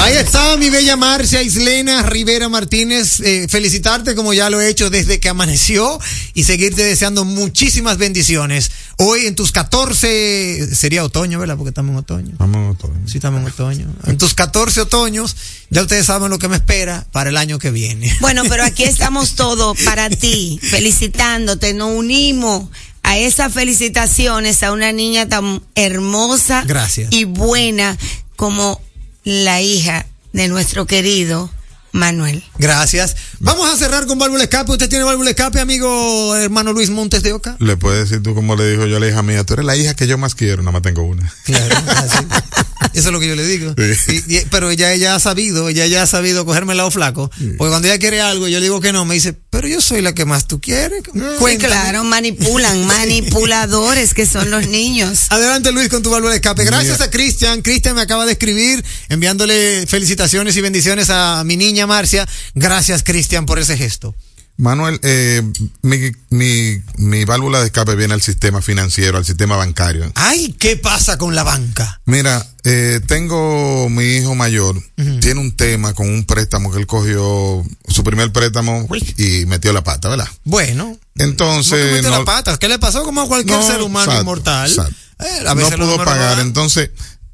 [0.06, 3.18] Ahí está mi bella Marcia Islena Rivera Martínez.
[3.18, 5.98] Eh, felicitarte como ya lo he hecho desde que amaneció
[6.32, 8.70] y seguirte deseando muchísimas bendiciones.
[8.98, 11.56] Hoy en tus 14, sería otoño, ¿verdad?
[11.56, 12.36] Porque estamos en otoño.
[12.38, 13.08] Vamos en otoño.
[13.08, 13.92] Sí, estamos en otoño.
[14.06, 15.34] En tus 14 otoños,
[15.70, 18.16] ya ustedes saben lo que me espera para el año que viene.
[18.20, 22.68] Bueno, pero aquí estamos todos para ti, felicitándote, nos unimos
[23.02, 27.08] a esas felicitaciones a una niña tan hermosa Gracias.
[27.10, 27.98] y buena
[28.36, 28.80] como
[29.26, 31.50] la hija de nuestro querido
[31.90, 32.44] Manuel.
[32.58, 33.16] Gracias.
[33.40, 34.70] Vamos a cerrar con válvula escape.
[34.70, 37.56] ¿Usted tiene válvula escape, amigo hermano Luis Montes de Oca?
[37.58, 39.74] Le puedes decir tú como le dijo yo a la hija mía, tú eres la
[39.74, 41.30] hija que yo más quiero, nada más tengo una.
[41.44, 42.24] Claro, así.
[42.94, 43.74] Eso es lo que yo le digo.
[44.06, 44.22] Sí.
[44.28, 47.30] Y- y- pero ella, ella ha sabido, ella ya ha sabido cogerme el lado flaco.
[47.30, 50.02] Porque cuando ella quiere algo, yo le digo que no, me dice, pero yo soy
[50.02, 51.02] la que más tú quieres.
[51.12, 55.26] Sí, claro, manipulan, manipuladores que son los niños.
[55.30, 56.64] Adelante Luis con tu válvula de escape.
[56.64, 57.62] Gracias a Cristian.
[57.62, 62.26] Cristian me acaba de escribir enviándole felicitaciones y bendiciones a mi niña Marcia.
[62.54, 64.14] Gracias Cristian por ese gesto.
[64.58, 65.42] Manuel, eh,
[65.82, 70.10] mi, mi, mi válvula de escape viene al sistema financiero, al sistema bancario.
[70.14, 72.00] Ay, ¿qué pasa con la banca?
[72.06, 74.82] Mira, eh, tengo mi hijo mayor,
[75.20, 78.88] tiene un tema con un préstamo que él cogió, su primer préstamo
[79.18, 80.28] y metió la pata, ¿verdad?
[80.44, 82.58] Bueno, ¿cómo que Entonces, mete no, las patas?
[82.58, 84.70] ¿Qué le pasó como a cualquier no, ser humano exacto, inmortal?
[84.70, 84.96] exacto.
[85.18, 86.90] Eh, a no veces los pudo no pagar, entonces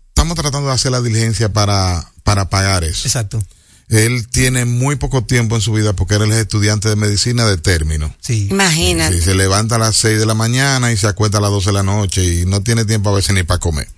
[0.09, 3.07] estamos tratando de hacer la diligencia para, para pagar eso.
[3.07, 3.43] Exacto.
[3.89, 7.59] Él tiene muy poco tiempo en su vida porque él es estudiante de medicina de
[7.59, 8.15] término.
[8.21, 8.49] Sí.
[8.51, 9.17] Imagínate.
[9.17, 11.67] Sí, se levanta a las 6 de la mañana y se acuesta a las 12
[11.67, 13.89] de la noche y no tiene tiempo a veces ni para comer.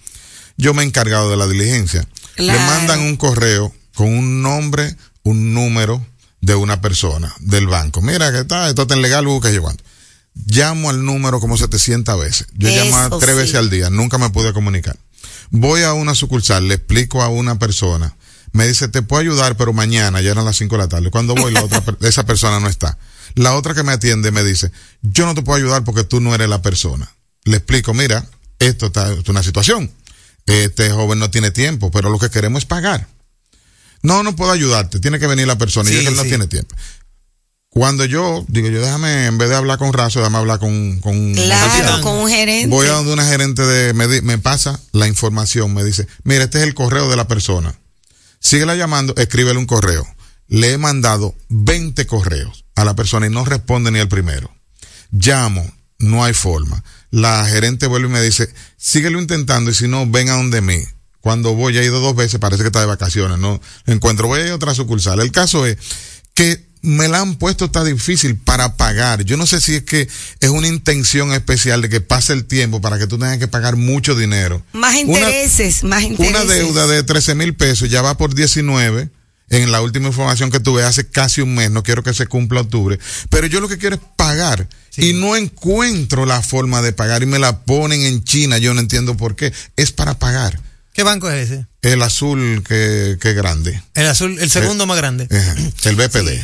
[0.56, 2.06] Yo me he encargado de la diligencia.
[2.34, 2.58] Claro.
[2.58, 6.04] Le mandan un correo con un nombre, un número
[6.40, 8.02] de una persona del banco.
[8.02, 9.82] Mira que está, esto está en legal, busca yo cuánto.
[10.46, 12.46] Llamo al número como 700 veces.
[12.54, 13.36] Yo Eso llamo tres sí.
[13.36, 14.98] veces al día, nunca me pude comunicar.
[15.50, 18.16] Voy a una sucursal, le explico a una persona,
[18.54, 21.10] me dice, te puedo ayudar, pero mañana, ya eran las 5 de la tarde.
[21.10, 22.96] Cuando voy, la otra, esa persona no está.
[23.34, 24.70] La otra que me atiende me dice,
[25.02, 27.12] yo no te puedo ayudar porque tú no eres la persona.
[27.44, 28.24] Le explico, mira,
[28.58, 29.90] esto está, esto es una situación.
[30.46, 33.08] Este joven no tiene tiempo, pero lo que queremos es pagar.
[34.02, 35.90] No, no puedo ayudarte, tiene que venir la persona.
[35.90, 36.74] y Sí, yo que él no tiene tiempo.
[37.70, 41.16] Cuando yo, digo, yo déjame, en vez de hablar con Razo, déjame hablar con, con
[41.16, 42.00] un Claro, oficial.
[42.02, 42.68] con un gerente.
[42.68, 46.44] Voy a donde una gerente de, me, di- me pasa la información, me dice, mira,
[46.44, 47.74] este es el correo de la persona.
[48.44, 50.06] Síguela llamando, escríbele un correo.
[50.48, 54.54] Le he mandado 20 correos a la persona y no responde ni el primero.
[55.10, 56.84] Llamo, no hay forma.
[57.10, 60.78] La gerente vuelve y me dice, síguelo intentando y si no, ven a donde mí.
[61.22, 64.46] Cuando voy, ya he ido dos veces, parece que está de vacaciones, no encuentro, voy
[64.46, 65.20] a otra sucursal.
[65.20, 65.78] El caso es
[66.34, 69.24] que me la han puesto tan difícil para pagar.
[69.24, 70.06] Yo no sé si es que
[70.40, 73.76] es una intención especial de que pase el tiempo para que tú tengas que pagar
[73.76, 74.62] mucho dinero.
[74.72, 76.30] Más Una- intereses, más intereses.
[76.34, 79.08] una deuda de 13 mil pesos ya va por 19.
[79.50, 82.62] En la última información que tuve hace casi un mes, no quiero que se cumpla
[82.62, 84.66] octubre, pero yo lo que quiero es pagar
[84.96, 88.80] y no encuentro la forma de pagar y me la ponen en China, yo no
[88.80, 90.58] entiendo por qué, es para pagar.
[90.94, 91.66] ¿Qué banco es ese?
[91.82, 95.28] El azul que, que grande, El azul, el segundo más grande.
[95.30, 95.54] Ajá,
[95.90, 96.30] el BPD.
[96.30, 96.40] Sí,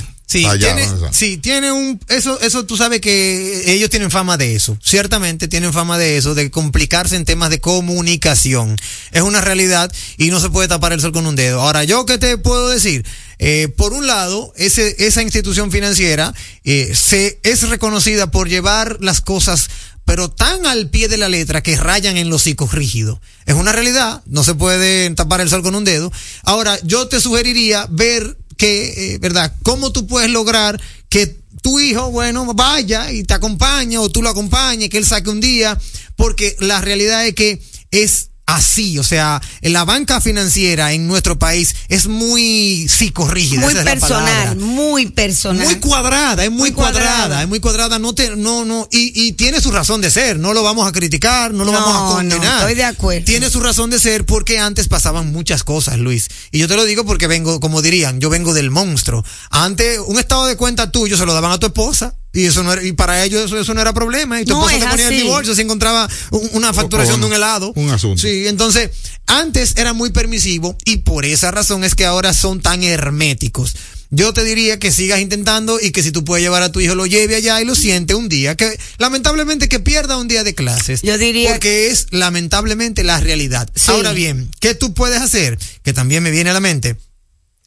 [0.47, 1.13] Allá, tiene, ¿no?
[1.13, 4.79] sí, tiene un, eso, eso tú sabes que ellos tienen fama de eso.
[4.83, 8.77] Ciertamente tienen fama de eso, de complicarse en temas de comunicación.
[9.13, 11.61] Es una realidad y no se puede tapar el sol con un dedo.
[11.61, 13.05] Ahora, yo qué te puedo decir,
[13.43, 19.23] Eh, por un lado, ese, esa institución financiera eh, se es reconocida por llevar las
[19.23, 19.71] cosas
[20.05, 23.21] pero tan al pie de la letra que rayan en los hocico rígidos.
[23.47, 26.11] Es una realidad, no se puede tapar el sol con un dedo.
[26.43, 29.55] Ahora, yo te sugeriría ver que, eh, ¿verdad?
[29.63, 31.27] ¿Cómo tú puedes lograr que
[31.63, 35.41] tu hijo, bueno, vaya y te acompañe o tú lo acompañes, que él saque un
[35.41, 35.81] día?
[36.15, 41.75] Porque la realidad es que es así, o sea, la banca financiera en nuestro país
[41.89, 43.61] es muy psicorrígida.
[43.61, 45.65] muy esa es la personal, muy personal.
[45.65, 47.17] Muy cuadrada, es muy, Muy cuadrada.
[47.17, 47.43] cuadrada.
[47.43, 50.53] es muy cuadrada, no te, no, no, y, y tiene su razón de ser, no
[50.55, 52.61] lo vamos a criticar, no lo No, vamos a no, condenar.
[52.61, 53.25] estoy de acuerdo.
[53.25, 56.29] Tiene su razón de ser porque antes pasaban muchas cosas, Luis.
[56.51, 59.25] Y yo te lo digo porque vengo, como dirían, yo vengo del monstruo.
[59.51, 62.15] Antes, un estado de cuenta tuyo se lo daban a tu esposa.
[62.33, 64.41] Y eso no era, y para ellos eso, eso no era problema.
[64.41, 67.21] Y tu No, esposa es te ponía el divorcio si encontraba un- una facturación o
[67.23, 67.73] de un helado.
[67.75, 68.23] un asunto.
[68.23, 68.91] Sí, entonces,
[69.27, 73.75] antes era muy permisivo y por esa razón es que ahora son tan herméticos.
[74.13, 76.97] Yo te diría que sigas intentando y que si tú puedes llevar a tu hijo
[76.97, 80.53] lo lleve allá y lo siente un día, que lamentablemente que pierda un día de
[80.55, 81.03] clases.
[81.03, 83.69] Yo diría- Porque es lamentablemente la realidad.
[83.75, 83.91] Sí.
[83.93, 85.59] Ahora bien, ¿qué tú puedes hacer?
[85.85, 86.97] Que también me viene a la mente.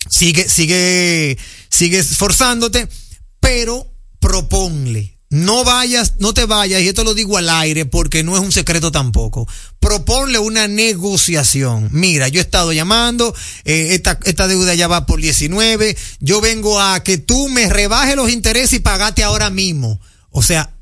[0.10, 1.38] Sigue, sigue,
[1.70, 2.90] sigue esforzándote,
[3.40, 3.88] pero
[4.24, 5.20] proponle.
[5.30, 8.52] no vayas, no te vayas, y esto lo digo al aire porque no es un
[8.52, 9.48] secreto tampoco.
[9.80, 11.90] Proponle una negociación.
[11.92, 16.80] Mira, yo he estado llamando, eh, esta, esta deuda ya va por 19, yo vengo
[16.80, 20.00] a que tú me rebajes los intereses y pagate ahora mismo.
[20.30, 20.73] O sea,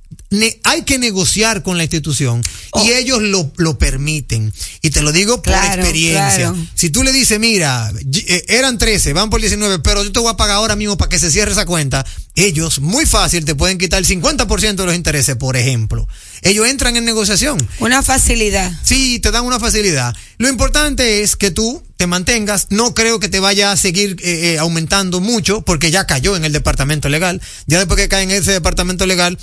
[0.64, 2.42] hay que negociar con la institución
[2.84, 4.54] y ellos lo, lo permiten.
[4.82, 6.52] Y te lo digo por Claro, experiencia.
[6.52, 6.58] claro.
[6.74, 7.92] Si tú le dices, mira,
[8.28, 11.10] eh, eran 13, van por 19, pero yo te voy a pagar ahora mismo para
[11.10, 14.96] que se cierre esa cuenta, ellos muy fácil te pueden quitar el 50% de los
[14.96, 16.08] intereses, por ejemplo.
[16.42, 17.58] Ellos entran en negociación.
[17.80, 18.72] Una facilidad.
[18.84, 20.16] Sí, te dan una facilidad.
[20.38, 22.68] Lo importante es que tú te mantengas.
[22.72, 26.44] No creo que te vaya a seguir eh, eh, aumentando mucho porque ya cayó en
[26.44, 27.42] el departamento legal.
[27.68, 29.38] Ya después que cae en ese departamento legal,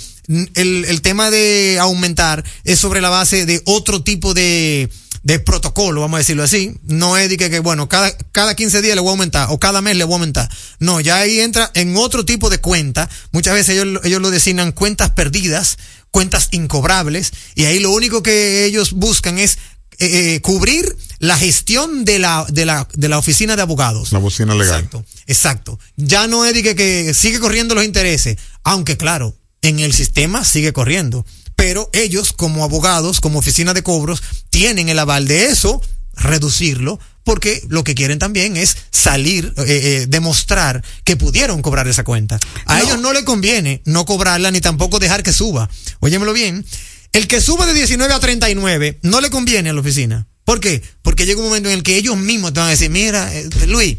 [0.55, 4.89] el, el tema de aumentar es sobre la base de otro tipo de,
[5.23, 6.73] de protocolo, vamos a decirlo así.
[6.83, 9.57] No es de que, que, bueno, cada, cada 15 días le voy a aumentar o
[9.59, 10.49] cada mes le voy a aumentar.
[10.79, 13.09] No, ya ahí entra en otro tipo de cuenta.
[13.31, 15.77] Muchas veces ellos, lo- ellos lo designan cuentas perdidas,
[16.11, 19.57] cuentas incobrables, y ahí lo único que ellos buscan es
[19.99, 24.13] eh, eh, cubrir la gestión de la, de la, de la oficina de abogados.
[24.13, 24.79] La bocina legal.
[24.79, 25.79] Exacto, exacto.
[25.97, 30.45] Ya no es de que, que sigue corriendo los intereses, aunque claro, en el sistema
[30.45, 31.25] sigue corriendo.
[31.55, 35.81] Pero ellos, como abogados, como oficina de cobros, tienen el aval de eso,
[36.19, 42.03] reducirlo, porque lo que quieren también es salir, eh, eh, demostrar que pudieron cobrar esa
[42.03, 42.39] cuenta.
[42.65, 45.69] A ellos no le conviene no cobrarla ni tampoco dejar que suba.
[45.99, 46.65] Óyemelo bien.
[47.11, 50.27] El que suba de 19 a 39 no le conviene a la oficina.
[50.43, 50.81] ¿Por qué?
[51.01, 53.47] Porque llega un momento en el que ellos mismos te van a decir, mira, eh,
[53.67, 53.97] Luis,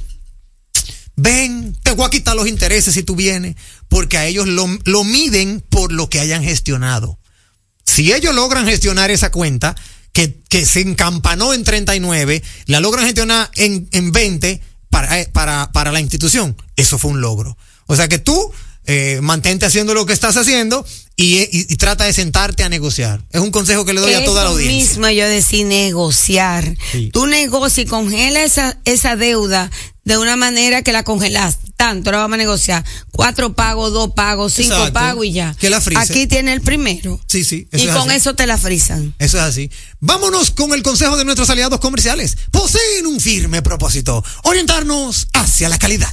[1.14, 3.56] ven, te voy a quitar los intereses si tú vienes,
[3.88, 7.18] porque a ellos lo, lo miden por lo que hayan gestionado.
[7.84, 9.76] Si ellos logran gestionar esa cuenta,
[10.28, 15.70] que, que se encampanó en 39, la logran gestionar en, en 20 para, eh, para,
[15.72, 17.56] para la institución, eso fue un logro.
[17.86, 18.52] O sea que tú
[18.86, 20.84] eh, mantente haciendo lo que estás haciendo
[21.16, 23.22] y, y- y trata de sentarte a negociar.
[23.30, 24.78] Es un consejo que le doy a toda la audiencia.
[24.98, 26.76] mismo yo decía negociar.
[26.92, 27.10] Sí.
[27.12, 29.70] Tú negocia y congela esa, esa deuda
[30.10, 31.58] de una manera que la congelas.
[31.76, 32.84] Tanto, ahora vamos a negociar.
[33.12, 34.92] Cuatro pagos, dos pagos, cinco Exacto.
[34.92, 35.54] pagos y ya.
[35.54, 36.02] Que la frise.
[36.02, 37.20] Aquí tiene el primero.
[37.26, 37.68] Sí, sí.
[37.72, 38.18] y es con así.
[38.18, 39.14] eso te la frisan.
[39.20, 39.70] Eso es así.
[40.00, 42.36] Vámonos con el consejo de nuestros aliados comerciales.
[42.50, 46.12] Poseen un firme propósito, orientarnos hacia la calidad.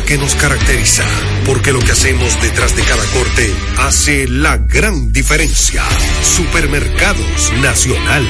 [0.00, 1.04] que nos caracteriza,
[1.44, 5.84] porque lo que hacemos detrás de cada corte hace la gran diferencia.
[6.22, 8.26] Supermercados Nacional.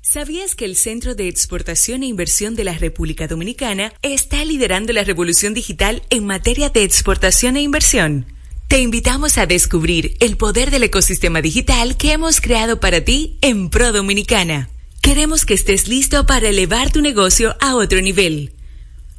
[0.00, 5.04] ¿Sabías que el Centro de Exportación e Inversión de la República Dominicana está liderando la
[5.04, 8.26] revolución digital en materia de exportación e inversión?
[8.68, 13.68] Te invitamos a descubrir el poder del ecosistema digital que hemos creado para ti en
[13.68, 14.70] Pro Dominicana.
[15.02, 18.53] Queremos que estés listo para elevar tu negocio a otro nivel.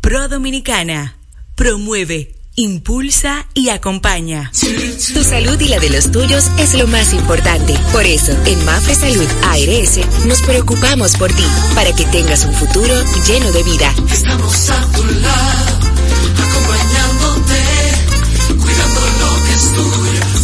[0.00, 1.16] Pro Dominicana
[1.54, 4.50] promueve, impulsa y acompaña.
[4.50, 7.78] Tu salud y la de los tuyos es lo más importante.
[7.92, 11.46] Por eso, en Mafre Salud ARS nos preocupamos por ti,
[11.76, 13.94] para que tengas un futuro lleno de vida.
[14.10, 15.78] Estamos a tu lado,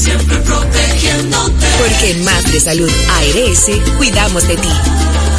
[0.08, 1.66] siempre protegiéndote.
[1.78, 4.68] Porque en Mafre Salud ARS cuidamos de ti,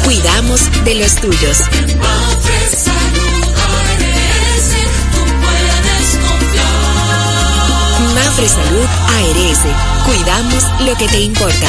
[0.04, 1.58] cuidamos de los tuyos.
[1.98, 4.70] Mafre Salud ARS,
[5.12, 6.80] tú puedes confiar.
[8.14, 9.60] Mafre Salud ARS,
[10.06, 11.68] cuidamos lo que te importa.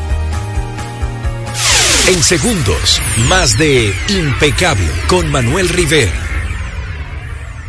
[2.07, 2.99] En segundos,
[3.29, 6.11] más de Impecable con Manuel Rivera.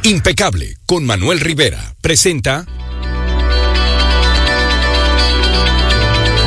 [0.03, 2.67] Impecable con Manuel Rivera presenta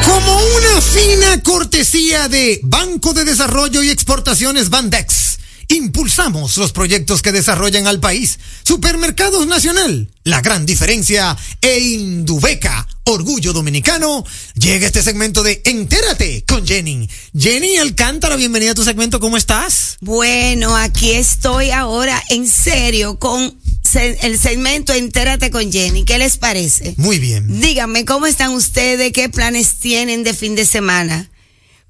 [0.04, 5.35] Como una fina cortesía de Banco de Desarrollo y Exportaciones Bandex.
[5.68, 8.40] Impulsamos los proyectos que desarrollan al país.
[8.64, 14.24] Supermercados Nacional, la gran diferencia e Indubeca, orgullo dominicano.
[14.56, 17.10] Llega este segmento de Entérate con Jenny.
[17.38, 19.98] Jenny Alcántara, bienvenida a tu segmento, ¿cómo estás?
[20.02, 23.58] Bueno, aquí estoy ahora en serio con
[23.94, 26.04] el segmento Entérate con Jenny.
[26.04, 26.96] ¿Qué les parece?
[26.98, 27.62] Muy bien.
[27.62, 31.30] Díganme cómo están ustedes, qué planes tienen de fin de semana.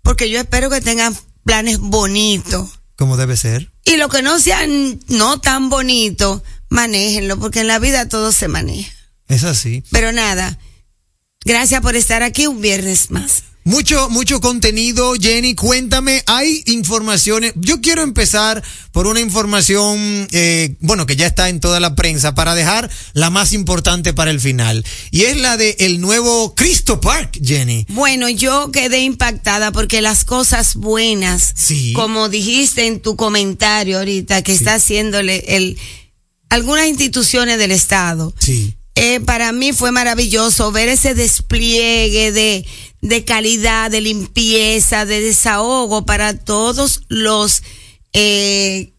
[0.01, 2.69] Porque yo espero que tengan planes bonitos.
[2.95, 3.71] Como debe ser.
[3.83, 8.47] Y lo que no sean no tan bonitos, manéjenlo, porque en la vida todo se
[8.47, 8.91] maneja.
[9.27, 9.83] Es así.
[9.91, 10.59] Pero nada,
[11.43, 13.43] gracias por estar aquí un viernes más.
[13.67, 15.55] Mucho, mucho contenido, Jenny.
[15.55, 17.53] Cuéntame, hay informaciones.
[17.55, 22.35] Yo quiero empezar por una información, eh, bueno, que ya está en toda la prensa,
[22.35, 24.85] para dejar la más importante para el final.
[25.09, 27.87] Y es la de el nuevo Cristo Park, Jenny.
[27.89, 31.91] Bueno, yo quedé impactada porque las cosas buenas, Sí.
[31.93, 35.75] como dijiste en tu comentario ahorita, que está haciéndole el,
[36.49, 38.31] algunas instituciones del Estado.
[38.37, 38.75] Sí.
[38.97, 42.65] Eh, para mí fue maravilloso ver ese despliegue de,
[43.01, 47.61] de calidad, de limpieza, de desahogo para todos los,
[48.13, 48.93] eh,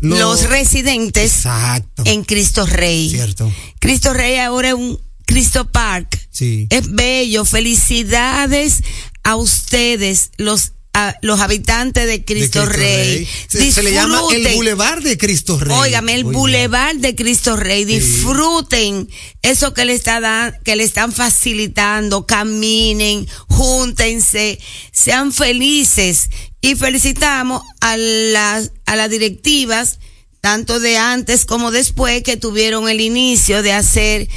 [0.00, 2.02] Lo- los residentes Exacto.
[2.06, 3.10] en Cristo Rey.
[3.10, 3.52] Cierto.
[3.80, 6.28] Cristo Rey ahora es un Cristo Park.
[6.30, 6.66] Sí.
[6.70, 7.44] Es bello.
[7.44, 8.82] Felicidades
[9.22, 13.28] a ustedes, los, a los habitantes de Cristo, De Rey.
[13.48, 14.54] Se, se le llama el.
[14.54, 15.76] Boulevard de Cristo Rey.
[15.76, 16.38] Óigame, el Oiga.
[16.38, 19.08] Boulevard de Cristo Rey, disfruten
[19.42, 24.58] eso que le está dan- que le están facilitando, caminen, júntense,
[24.92, 26.30] sean felices
[26.60, 29.98] y felicitamos a las a las directivas
[30.40, 34.28] tanto de antes como después que tuvieron el inicio de hacer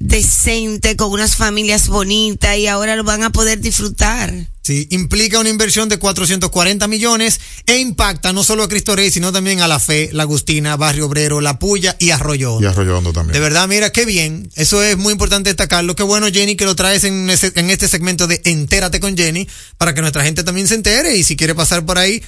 [0.07, 4.33] decente, con unas familias bonitas y ahora lo van a poder disfrutar.
[4.63, 9.33] Sí, implica una inversión de 440 millones e impacta no solo a Cristo Rey, sino
[9.33, 12.61] también a La Fe, La Agustina, Barrio Obrero, La Puya y Arroyo.
[12.61, 13.33] Y Arroyo Hondo también.
[13.35, 14.49] De verdad, mira, qué bien.
[14.57, 15.97] Eso es muy importante destacarlo.
[15.97, 19.49] Qué bueno, Jenny, que lo traes en, ese- en este segmento de Entérate con Jenny,
[19.79, 22.23] para que nuestra gente también se entere y si quiere pasar por ahí,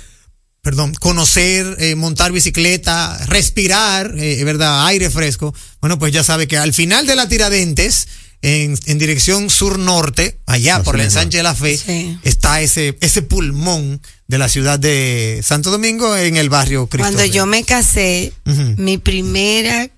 [0.67, 5.55] perdón, conocer, eh, montar bicicleta, respirar, eh, verdad, aire fresco.
[5.81, 8.09] Bueno, pues ya sabe que al final de la Tiradentes,
[8.43, 11.21] en, en dirección sur-norte, allá Así por la mismo.
[11.21, 12.19] ensanche de la fe, Sí.
[12.25, 17.25] está ese, ese pulmón de la ciudad de Santo Domingo en el barrio Cristo Cuando
[17.33, 18.33] yo me casé,
[18.77, 19.89] mi primera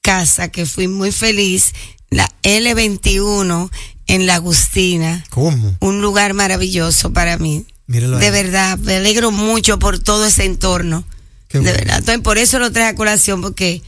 [0.00, 1.72] casa, que fui muy feliz,
[2.08, 3.70] la L21
[4.06, 5.76] en La Agustina, ¿Cómo?
[5.80, 7.66] un lugar maravilloso para mí.
[7.92, 8.32] Míralo De ahí.
[8.32, 11.04] verdad, me alegro mucho por todo ese entorno.
[11.48, 11.78] Qué de bueno.
[11.78, 13.82] verdad, entonces por eso lo traje a colación, porque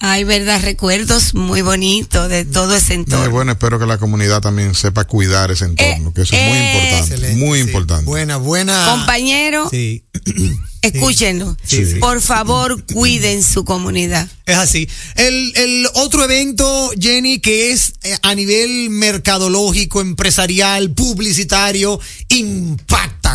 [0.00, 3.24] hay, verdad, recuerdos muy bonitos de todo ese No, entorno.
[3.24, 6.56] y bueno, espero que la comunidad también sepa cuidar ese entorno, que eso es muy
[6.58, 7.64] eh, importante, Excelente, muy sí.
[7.66, 8.04] importante.
[8.04, 8.86] Buena, buena.
[8.90, 10.04] Compañero, Sí.
[10.82, 11.56] escúchenlo.
[11.64, 11.94] Sí, sí.
[11.98, 14.28] Por favor, cuiden su comunidad.
[14.46, 14.88] Es así.
[15.16, 21.98] El, el otro evento, Jenny, que es eh, a nivel mercadológico, empresarial, publicitario,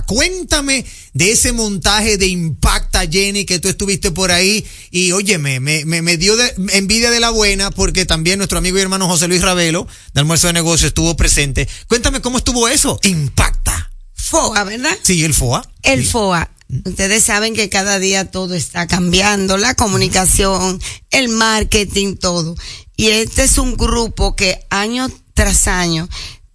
[0.04, 0.14] impacta.
[0.14, 4.66] Cuéntame de ese montaje de impacta, Jenny, que tú estuviste por ahí.
[4.91, 8.78] Y óyeme, me, me, me dio de- envidia de la buena porque también nuestro amigo
[8.78, 11.68] y hermano José Luis Ravelo, de Almuerzo de Negocios, estuvo presente.
[11.88, 12.99] Cuéntame cómo estuvo eso.
[13.04, 13.91] Impacta.
[14.16, 14.97] FOA, ¿verdad?
[15.04, 15.70] Sí, el FOA.
[15.84, 16.49] El FOA.
[16.86, 20.82] Ustedes saben que cada día todo está cambiando, la comunicación,
[21.12, 22.56] el marketing, todo.
[22.95, 26.08] Y este es un grupo que año tras año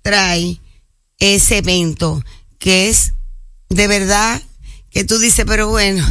[0.02, 0.60] trae
[1.18, 2.22] ese evento
[2.58, 3.12] que es
[3.68, 4.42] de verdad
[4.90, 6.04] que tú dices, pero bueno,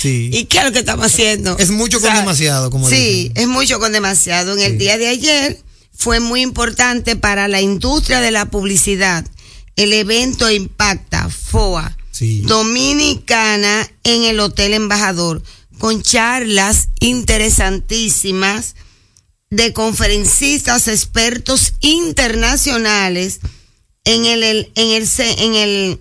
[0.00, 0.30] Sí.
[0.32, 1.56] ¿y qué es lo que estamos haciendo?
[1.58, 4.52] Es mucho con demasiado, como Sí, es mucho con demasiado.
[4.54, 5.58] En el día de ayer
[5.96, 9.26] fue muy importante para la industria de la publicidad.
[9.76, 12.42] El evento impacta FOA Sí.
[12.42, 15.42] Dominicana en el Hotel Embajador
[15.78, 18.74] con charlas interesantísimas
[19.50, 23.40] de conferencistas expertos internacionales.
[24.04, 26.00] En el, el- en el, en el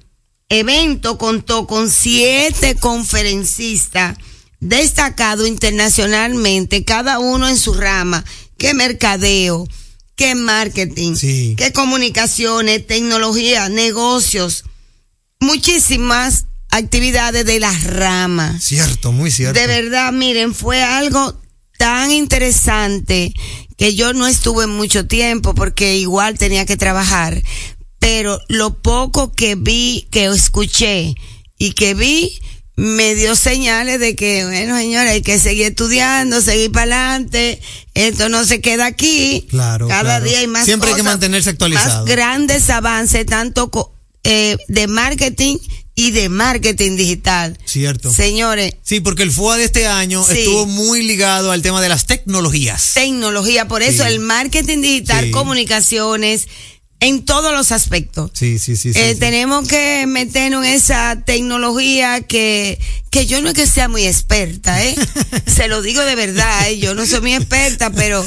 [0.50, 4.18] evento contó con siete conferencistas
[4.60, 8.26] destacados internacionalmente, cada uno en su rama,
[8.58, 9.68] que mercadeo,
[10.16, 11.56] que marketing, Sí.
[11.58, 14.66] que comunicaciones, tecnología, negocios,
[15.40, 18.64] muchísimas actividades de las ramas.
[18.64, 19.58] Cierto, muy cierto.
[19.60, 21.40] De verdad, miren, fue algo
[21.78, 23.34] tan interesante
[23.78, 27.42] que yo no estuve mucho tiempo porque igual tenía que trabajar,
[28.00, 31.16] pero lo poco que vi, que escuché
[31.58, 32.40] y que vi,
[32.76, 36.84] me dio señales de que, bueno, señores, hay que seguir estudiando, seguir para
[37.14, 37.62] adelante,
[37.94, 39.46] esto no se queda aquí.
[39.50, 39.90] Claro.
[39.90, 40.26] Cada claro.
[40.26, 42.06] día hay más Siempre hay que mantenerse actualizado.
[42.06, 43.70] Más grandes avances, tanto
[44.24, 45.58] eh, de marketing
[45.96, 47.58] y de marketing digital.
[47.66, 48.14] Cierto.
[48.14, 50.40] Señores, Sí, porque el FUA de este año Sí.
[50.40, 52.92] estuvo muy ligado al tema de las tecnologías.
[52.94, 54.10] tecnología, por eso Sí.
[54.10, 55.32] el marketing digital, Sí.
[55.32, 56.48] comunicaciones,
[57.00, 58.32] en todos los aspectos.
[58.34, 58.94] Sí, sí, sí.
[58.94, 59.20] sí, Eh, sí.
[59.20, 62.80] Tenemos que meternos en esa tecnología que,
[63.10, 64.96] que yo no es que sea muy experta, ¿eh?
[65.48, 66.80] Se lo digo de verdad, ¿eh?
[66.80, 68.26] Yo no soy muy experta, pero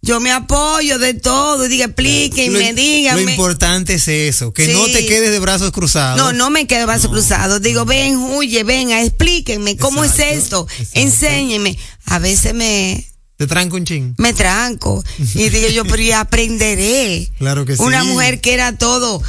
[0.00, 3.24] yo me apoyo de todo diga, explíquenme, díganme.
[3.24, 6.18] Lo importante es eso, que no te quedes de brazos cruzados.
[6.18, 7.60] No, no me quedo de brazos cruzados.
[7.62, 10.66] Digo, ven, huye, venga, explíquenme cómo es esto.
[10.92, 11.76] Enséñenme.
[12.04, 13.08] A veces me,
[13.38, 14.14] Te tranco un ching.
[14.18, 15.02] me tranco
[15.34, 17.30] y digo yo, pero ya aprenderé.
[17.38, 17.82] Claro que sí.
[17.82, 19.22] Una mujer que era todo.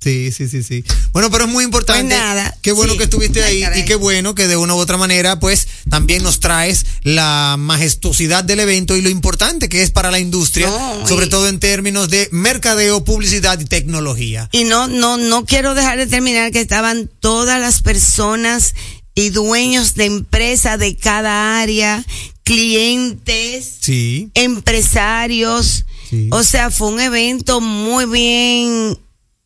[0.00, 0.84] Sí, sí, sí, sí.
[1.12, 2.14] Bueno, pero es muy importante.
[2.14, 2.98] Pues nada, Qué bueno sí.
[2.98, 6.38] que estuviste ahí y qué bueno que de una u otra manera, pues, también nos
[6.38, 11.26] traes la majestuosidad del evento y lo importante que es para la industria, No, sobre
[11.26, 14.48] y- todo en términos de mercadeo, publicidad y tecnología.
[14.52, 18.74] Y no, no, no quiero dejar de terminar que estaban todas las personas
[19.16, 22.04] y dueños de empresa de cada área,
[22.48, 24.30] clientes, Sí.
[24.34, 25.84] empresarios.
[26.08, 26.28] Sí.
[26.32, 28.98] O sea, fue un evento muy bien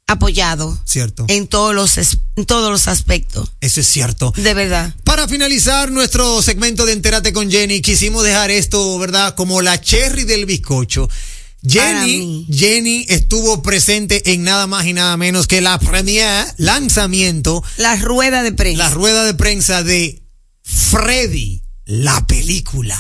[0.07, 1.25] apoyado Cierto.
[1.29, 1.97] en todos los,
[2.37, 3.51] en todos los aspectos.
[3.61, 4.33] Eso es cierto.
[4.37, 4.95] De verdad.
[5.05, 9.35] Para finalizar nuestro segmento de Entérate con Jenny, quisimos dejar esto, ¿verdad?
[9.35, 11.09] Como la cherry del bizcocho.
[11.67, 12.47] Jenny.
[12.53, 18.43] Jenny estuvo presente en nada más y nada menos que la premier lanzamiento, La rueda
[18.43, 18.83] de prensa.
[18.83, 20.23] la rueda de prensa de
[20.65, 22.99] Freddy, la película.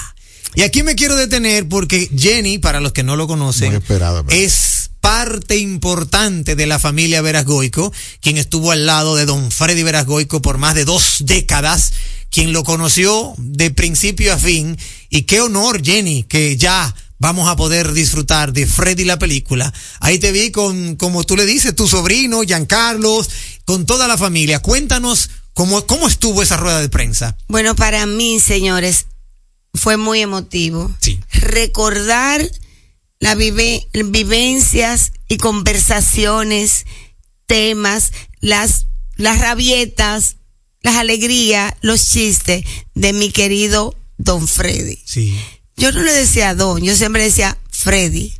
[0.54, 3.82] Y aquí me quiero detener porque Jenny, para los que no lo conocen,
[4.28, 10.42] es parte importante de la familia Verasgoico, quien estuvo al lado de don Freddy Verasgoico
[10.42, 11.92] por más de dos décadas,
[12.30, 14.78] quien lo conoció de principio a fin.
[15.10, 19.72] Y qué honor, Jenny, que ya vamos a poder disfrutar de Freddy la película.
[20.00, 23.28] Ahí te vi con, como tú le dices, tu sobrino, Giancarlos,
[23.64, 24.58] con toda la familia.
[24.58, 27.36] Cuéntanos cómo, cómo estuvo esa rueda de prensa.
[27.48, 29.06] Bueno, para mí, señores,
[29.74, 30.90] fue muy emotivo.
[31.00, 31.20] Sí.
[31.32, 32.48] Recordar
[33.18, 36.84] las vivencias y conversaciones,
[37.46, 38.86] temas, las,
[39.16, 40.36] las rabietas,
[40.82, 44.98] las alegrías, los chistes de mi querido Don Freddy.
[45.04, 45.38] Sí.
[45.76, 48.32] Yo no le decía Don, yo siempre decía Freddy.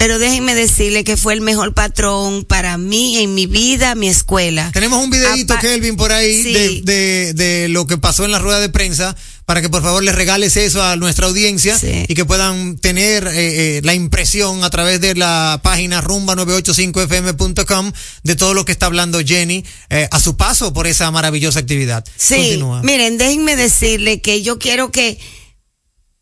[0.00, 4.70] Pero déjenme decirle que fue el mejor patrón para mí en mi vida, mi escuela.
[4.72, 6.52] Tenemos un videito, Apa- Kelvin, por ahí Sí.
[6.54, 10.02] de, de, de lo que pasó en la rueda de prensa para que por favor
[10.02, 12.04] les regales eso a nuestra audiencia Sí.
[12.08, 17.92] y que puedan tener eh, eh, la impresión a través de la página rumba985fm.com
[18.22, 22.04] de todo lo que está hablando Jenny eh, a su paso por esa maravillosa actividad.
[22.16, 22.82] Sí, Continúa.
[22.82, 25.18] miren, déjenme decirle que yo quiero que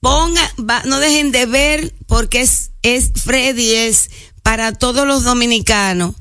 [0.01, 4.11] ponga, va- no dejen de ver porque es, es Freddy, es
[4.43, 6.15] para todos los dominicanos.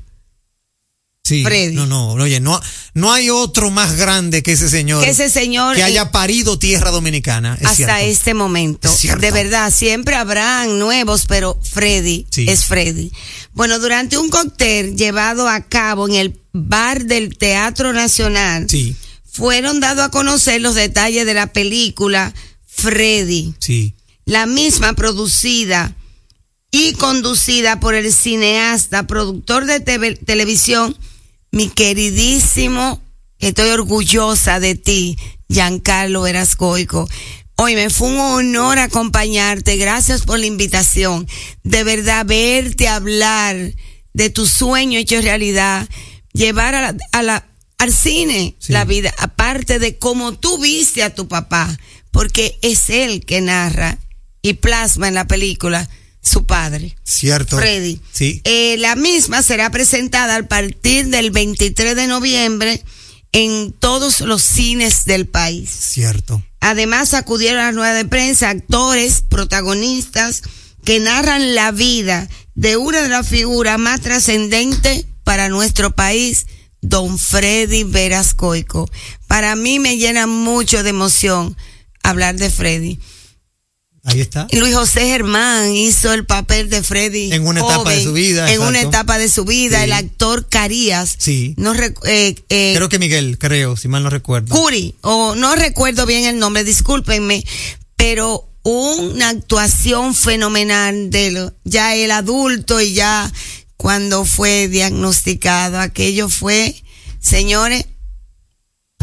[1.24, 1.74] Sí, Freddy.
[1.74, 2.58] no, no, oye, no,
[2.94, 5.04] no hay otro más grande que ese señor.
[5.04, 7.54] Que ese señor, que haya parido tierra dominicana.
[7.60, 7.94] es hasta cierto.
[7.96, 8.88] este momento.
[8.88, 9.20] Es.
[9.20, 12.46] De verdad, siempre habrán nuevos, pero Freddy Sí.
[12.48, 13.12] es Freddy.
[13.52, 18.96] Bueno, durante un cóctel llevado a cabo en el bar del Teatro Nacional, Sí,
[19.30, 22.32] fueron dados a conocer los detalles de la película
[22.66, 23.54] Freddy.
[23.58, 23.94] sí.
[24.24, 25.94] la misma producida
[26.70, 30.96] y conducida por el cineasta, productor de televisión,
[31.50, 33.00] mi queridísimo,
[33.38, 35.16] estoy orgullosa de ti,
[35.48, 37.08] Giancarlo Erascoico.
[37.56, 41.26] Hoy me fue un honor acompañarte, gracias por la invitación.
[41.64, 43.56] De verdad, verte hablar
[44.12, 45.88] de tu sueño hecho realidad,
[46.32, 47.46] llevar a la, a la-
[47.78, 48.72] al cine Sí.
[48.72, 51.76] la vida, aparte de cómo tú viste a tu papá,
[52.10, 53.98] porque es él que narra
[54.42, 55.88] y plasma en la película
[56.28, 56.96] su padre.
[57.04, 57.56] Cierto.
[57.56, 58.00] Freddy.
[58.12, 58.40] Sí.
[58.44, 62.82] Eh, la misma será presentada a partir del 23 de noviembre
[63.32, 65.70] en todos los cines del país.
[65.70, 66.42] Cierto.
[66.60, 70.42] Además acudieron a la rueda de prensa actores, protagonistas
[70.84, 76.46] que narran la vida de una de las figuras más trascendentes para nuestro país,
[76.80, 78.90] don Freddy Verascoico.
[79.26, 81.56] Para mí me llena mucho de emoción
[82.02, 82.98] hablar de Freddy.
[84.08, 84.46] Ahí está.
[84.52, 87.32] Luis José Germán hizo el papel de Freddy.
[87.32, 89.78] En una etapa de su vida, En una etapa de su vida.
[89.78, 89.84] Sí.
[89.84, 91.14] El actor Carías.
[91.18, 91.54] Sí.
[91.56, 94.54] No eh, eh, Creo que Miguel, creo, si mal no recuerdo.
[94.54, 97.44] Curi, o no recuerdo bien el nombre, discúlpenme,
[97.96, 103.30] pero una actuación fenomenal de lo, ya el adulto y ya
[103.76, 105.78] cuando fue diagnosticado.
[105.78, 106.74] Aquello fue,
[107.20, 107.86] señores,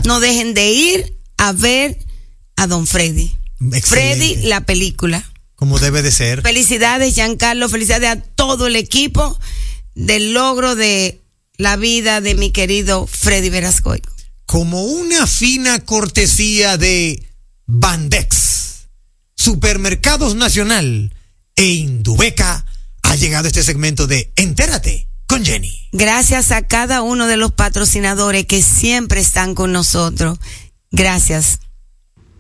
[0.04, 1.98] no dejen de ir a ver
[2.56, 3.35] a Don Freddy.
[3.60, 3.88] Excelente.
[3.88, 5.24] Freddy, la película.
[5.56, 6.42] Como debe de ser.
[6.42, 7.70] Felicidades, Giancarlo.
[7.70, 9.38] Felicidades a todo el equipo
[9.94, 11.22] del logro de
[11.58, 14.02] la vida de mi querido Freddy Verascoy.
[14.46, 17.26] Como una fina cortesía de
[17.66, 18.88] Bandex,
[19.36, 21.14] Supermercados Nacional
[21.56, 22.66] e Indubeca,
[23.04, 25.90] ha llegado este segmento de Entérate con Jenny.
[25.92, 30.38] Gracias a cada uno de los patrocinadores que siempre están con nosotros.
[30.92, 31.60] Gracias.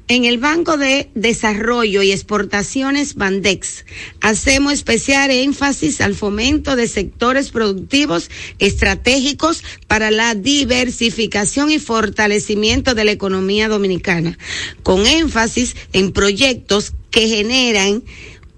[0.08, 3.86] En el Banco de Desarrollo y Exportaciones Bandex
[4.22, 8.30] hacemos especial énfasis al fomento de sectores productivos
[8.60, 14.38] estratégicos para la diversificación y fortalecimiento de la economía dominicana,
[14.84, 18.04] con énfasis en proyectos que generan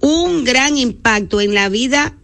[0.02, 2.18] un gran impacto en la vida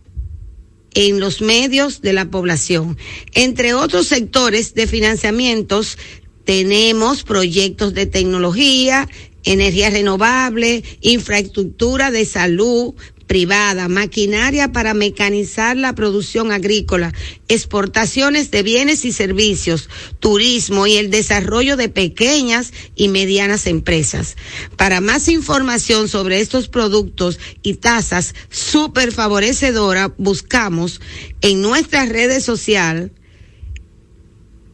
[0.96, 2.98] en los medios de la población.
[3.34, 5.98] Entre otros sectores de financiamientos
[6.44, 9.08] tenemos proyectos de tecnología,
[9.44, 12.96] energía renovable, infraestructura de salud
[13.28, 17.14] privada, maquinaria para mecanizar la producción agrícola,
[17.48, 19.90] exportaciones de bienes y servicios,
[20.20, 24.36] turismo y el desarrollo de pequeñas y medianas empresas.
[24.78, 31.02] Para más información sobre estos productos y tasas súper favorecedoras, buscamos
[31.42, 33.12] en nuestras redes sociales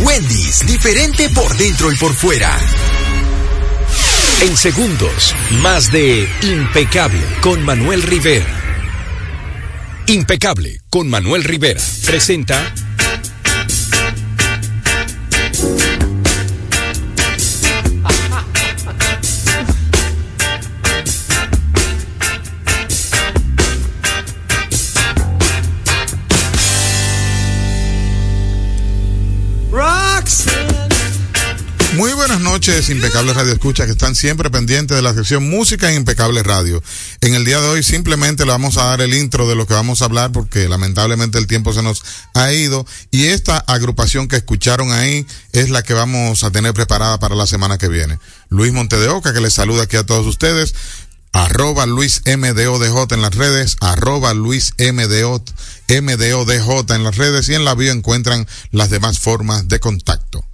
[0.00, 2.58] Wendy's, diferente por dentro y por fuera.
[4.40, 8.44] En segundos, más de Impecable con Manuel Rivera.
[10.08, 11.80] Impecable con Manuel Rivera.
[12.04, 12.74] Presenta
[32.54, 36.80] noches, Impecable Radio Escucha, que están siempre pendientes de la sección Música en Impecable Radio.
[37.20, 39.74] En el día de hoy simplemente le vamos a dar el intro de lo que
[39.74, 44.36] vamos a hablar porque lamentablemente el tiempo se nos ha ido y esta agrupación que
[44.36, 48.20] escucharon ahí es la que vamos a tener preparada para la semana que viene.
[48.50, 50.76] Luis Montedeoca, que les saluda aquí a todos ustedes
[51.32, 55.42] arroba Luis MDODJ en las redes, arroba Luis MDO,
[55.88, 60.44] MDODJ en las redes y en la bio encuentran las demás formas de contacto.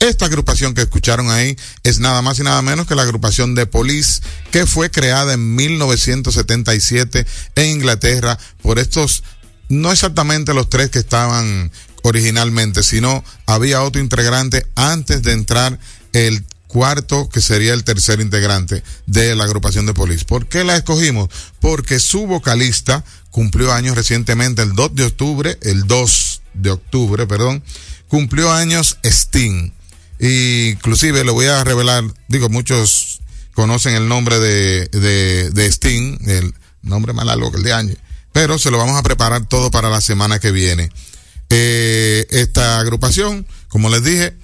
[0.00, 3.66] Esta agrupación que escucharon ahí es nada más y nada menos que la agrupación de
[3.66, 4.20] Police
[4.52, 7.26] que fue creada en 1977
[7.56, 9.24] en Inglaterra por estos,
[9.68, 11.72] no exactamente los tres que estaban
[12.04, 15.80] originalmente, sino había otro integrante antes de entrar
[16.12, 20.24] el cuarto, que sería el tercer integrante de la agrupación de Police.
[20.24, 21.28] ¿Por qué la escogimos?
[21.60, 27.64] Porque su vocalista cumplió años recientemente, el 2 de octubre, el 2 de octubre, perdón,
[28.06, 29.72] cumplió años Sting.
[30.18, 33.20] Y inclusive le voy a revelar, digo, muchos
[33.54, 37.94] conocen el nombre de, de, de Sting, el nombre más largo que el de año,
[38.32, 40.90] pero se lo vamos a preparar todo para la semana que viene.
[41.50, 44.36] Eh, esta agrupación, como les dije,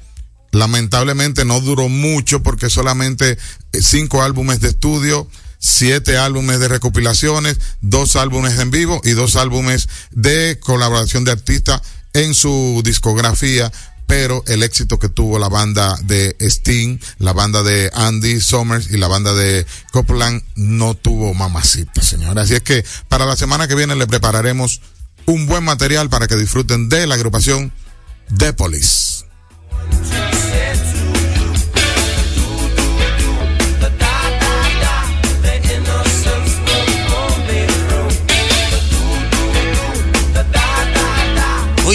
[0.53, 7.59] lamentablemente no duró mucho porque solamente eh, cinco álbumes de estudio, siete álbumes de recopilaciones,
[7.81, 11.83] dos álbumes en vivo y dos álbumes de colaboración de artistas
[12.15, 13.71] en su discografía
[14.07, 18.97] pero el éxito que tuvo la banda de Sting, la banda de Andy Summers y
[18.97, 22.43] la banda de Copeland no tuvo mamacita, señora.
[22.43, 24.81] Así es que para la semana que viene le prepararemos
[25.27, 27.73] un buen material para que disfruten de la agrupación
[28.37, 29.25] The Police.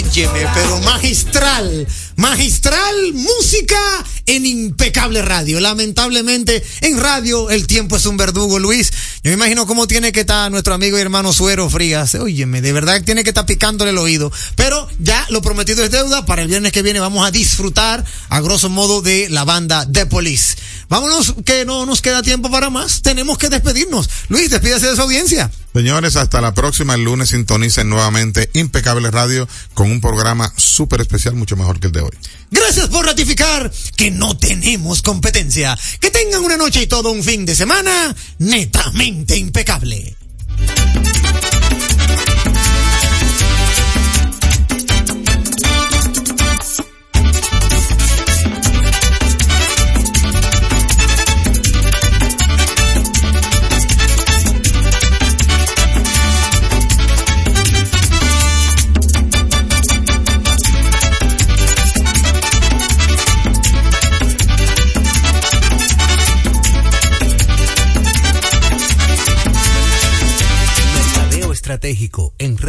[0.09, 3.77] Óyeme, pero magistral, magistral música
[4.25, 5.59] en impecable radio.
[5.59, 8.91] Lamentablemente, en radio el tiempo es un verdugo, Luis.
[9.23, 12.15] Yo me imagino cómo tiene que estar nuestro amigo y hermano Suero Frías.
[12.15, 14.31] Óyeme, de verdad tiene que estar picándole el oído.
[14.55, 16.25] Pero ya lo prometido es deuda.
[16.25, 20.07] Para el viernes que viene vamos a disfrutar, a grosso modo, de la banda The
[20.07, 20.55] Police.
[20.89, 23.01] Vámonos, que no nos queda tiempo para más.
[23.01, 24.09] Tenemos que despedirnos.
[24.27, 25.51] Luis, despídase de su audiencia.
[25.73, 26.95] Señores, hasta la próxima.
[26.95, 31.93] El lunes sintonicen nuevamente Impecable Radio con un programa súper especial, mucho mejor que el
[31.93, 32.11] de hoy.
[32.49, 35.77] Gracias por ratificar que no tenemos competencia.
[35.99, 40.15] Que tengan una noche y todo un fin de semana netamente impecable.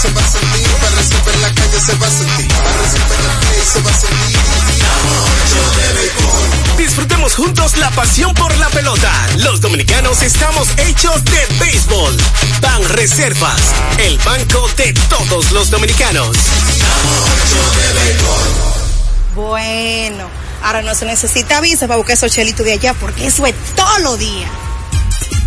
[0.00, 3.34] Se va a sentir, para en la calle se va a sentir, para en la
[3.40, 4.38] calle se va a sentir.
[6.78, 9.12] Disfrutemos juntos la pasión por la pelota.
[9.38, 12.16] Los dominicanos estamos hechos de béisbol.
[12.62, 13.60] Ban Reservas,
[13.98, 16.34] el banco de todos los dominicanos.
[19.34, 20.30] Bueno,
[20.62, 23.98] ahora no se necesita visa para buscar esos chelitos de allá porque eso es todo
[23.98, 24.48] lo día.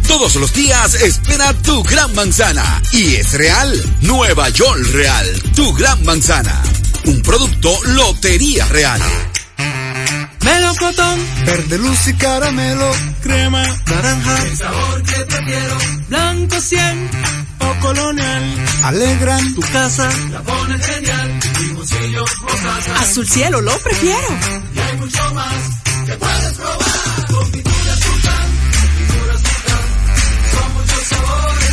[0.07, 2.81] Todos los días espera tu gran manzana.
[2.91, 3.71] Y es real.
[4.01, 5.25] Nueva York Real.
[5.55, 6.61] Tu gran manzana.
[7.05, 9.01] Un producto Lotería Real.
[10.41, 12.91] Melocotón, verde luz y caramelo,
[13.21, 15.77] crema, naranja, el sabor que prefiero,
[16.09, 17.09] blanco 100
[17.59, 18.43] o colonial,
[18.83, 24.27] alegran tu casa, la pones genial, limoncillo o casa, Azul cielo, lo prefiero.
[24.75, 25.55] y hay mucho más
[26.07, 27.25] que puedes probar,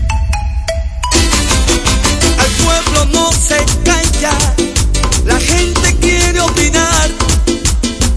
[3.05, 4.37] No se calla,
[5.25, 7.09] la gente quiere opinar.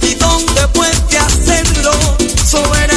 [0.03, 1.93] ¿Y dónde puede hacerlo?
[2.45, 2.93] Soberanía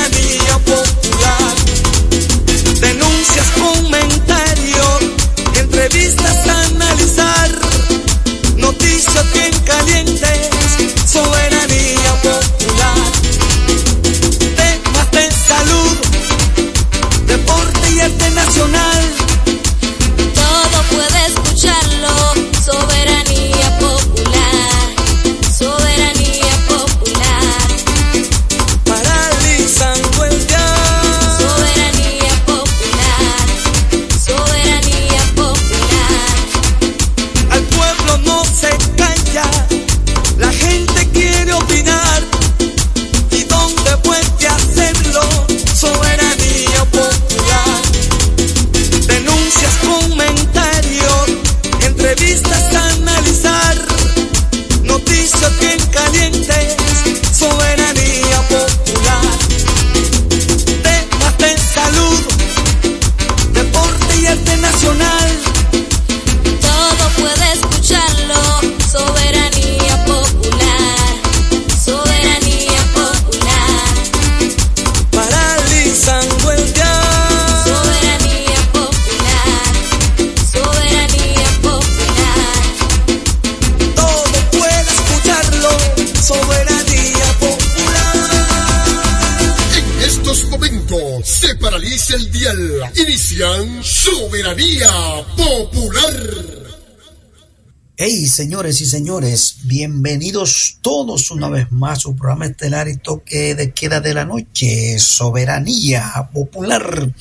[98.37, 103.71] señores y señores, bienvenidos todos una vez más a su programa estelar y toque de
[103.71, 107.11] queda de la noche, Soberanía Popular.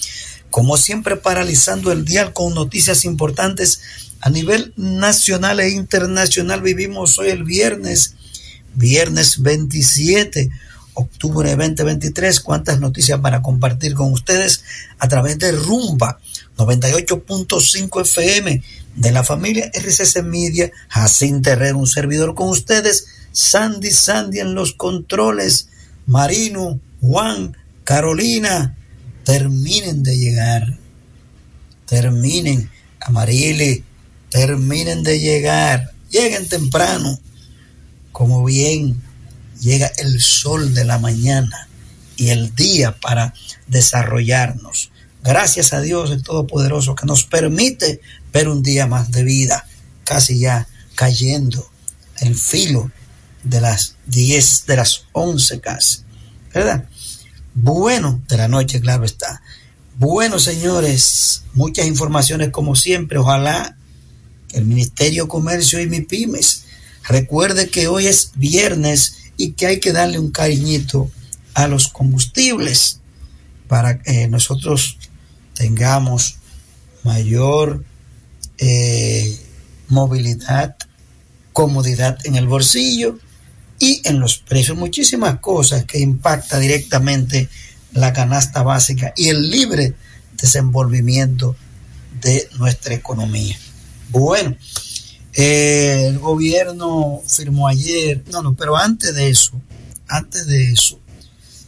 [0.51, 3.81] Como siempre, paralizando el dial con noticias importantes
[4.21, 6.61] a nivel nacional e internacional.
[6.61, 8.15] Vivimos hoy el viernes,
[8.75, 10.51] viernes 27
[10.93, 12.41] octubre 2023.
[12.41, 14.65] Cuántas noticias para compartir con ustedes
[14.99, 16.19] a través de Rumba
[16.59, 18.63] 98.5 FM
[18.97, 24.73] de la familia RCC Media, Jacín Terrero, un servidor con ustedes, Sandy Sandy en los
[24.73, 25.69] controles,
[26.07, 28.77] Marino, Juan, Carolina,
[29.25, 30.79] terminen de llegar,
[31.85, 32.71] terminen,
[33.01, 33.85] Amarile,
[34.31, 37.21] terminen de llegar, lleguen temprano,
[38.13, 39.01] como bien
[39.61, 41.69] llega el sol de la mañana
[42.17, 43.35] y el día para
[43.67, 44.91] desarrollarnos.
[45.23, 48.01] Gracias a Dios el Todopoderoso que nos permite
[48.37, 49.67] ver un día más de vida,
[50.05, 51.67] casi ya cayendo
[52.21, 52.91] el filo
[53.43, 56.01] de las 10, de las 11 casi,
[56.53, 56.85] ¿verdad?
[57.55, 59.41] Bueno, de la noche, claro está.
[59.99, 63.17] Bueno, señores, muchas informaciones como siempre.
[63.17, 63.75] Ojalá
[64.53, 66.65] el Ministerio de Comercio y MIPIMES
[67.09, 71.11] recuerde que hoy es viernes y que hay que darle un cariñito
[71.55, 73.01] a los combustibles
[73.67, 74.99] para que nosotros
[75.55, 76.37] tengamos
[77.03, 77.83] mayor
[78.59, 79.39] eh,
[79.89, 80.77] movilidad,
[81.53, 83.19] comodidad en el bolsillo
[83.79, 84.77] y en los precios.
[84.77, 87.49] Muchísimas cosas que impacta directamente
[87.93, 89.95] la canasta básica y el libre
[90.37, 91.57] desenvolvimiento
[92.21, 93.59] de nuestra economía.
[94.11, 94.57] Bueno,
[95.33, 99.53] eh, el gobierno firmó ayer, no, no, pero antes de eso,
[100.09, 100.99] antes de eso,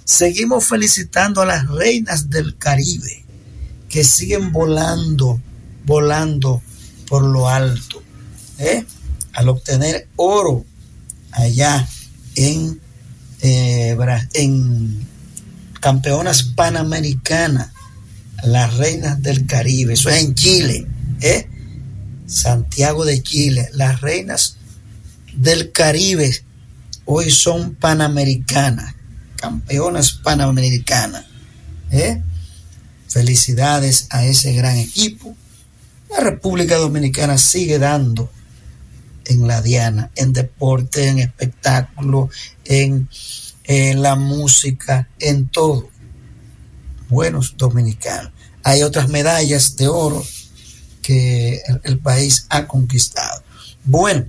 [0.04, 3.24] seguimos felicitando a las reinas del Caribe
[3.88, 5.40] que siguen volando,
[5.84, 6.62] volando
[7.08, 8.02] por lo alto,
[8.58, 8.84] ¿eh?
[9.32, 10.64] al obtener oro
[11.32, 11.88] allá
[12.34, 12.80] en,
[13.40, 13.96] eh,
[14.34, 15.06] en
[15.80, 17.72] campeonas panamericanas,
[18.44, 20.86] las reinas del Caribe, eso es en Chile,
[21.20, 21.48] ¿eh?
[22.26, 24.56] Santiago de Chile, las reinas
[25.34, 26.30] del Caribe
[27.04, 28.94] hoy son panamericanas,
[29.36, 31.24] campeonas panamericanas.
[31.90, 32.22] ¿eh?
[33.08, 35.34] Felicidades a ese gran equipo.
[36.10, 38.30] La República Dominicana sigue dando
[39.26, 42.30] en la diana, en deporte, en espectáculo,
[42.64, 43.08] en,
[43.66, 45.90] la música, en todo.
[47.08, 48.32] Buenos dominicanos.
[48.62, 50.24] Hay otras medallas de oro
[51.02, 53.42] que el, país ha conquistado.
[53.84, 54.26] Bueno,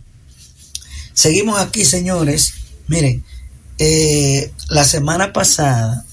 [1.14, 2.54] seguimos aquí, señores.
[2.88, 3.24] Miren,
[3.78, 6.06] eh, la semana pasada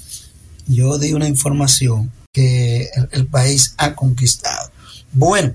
[0.69, 4.71] yo di una información que el, país ha conquistado.
[5.13, 5.55] Bueno,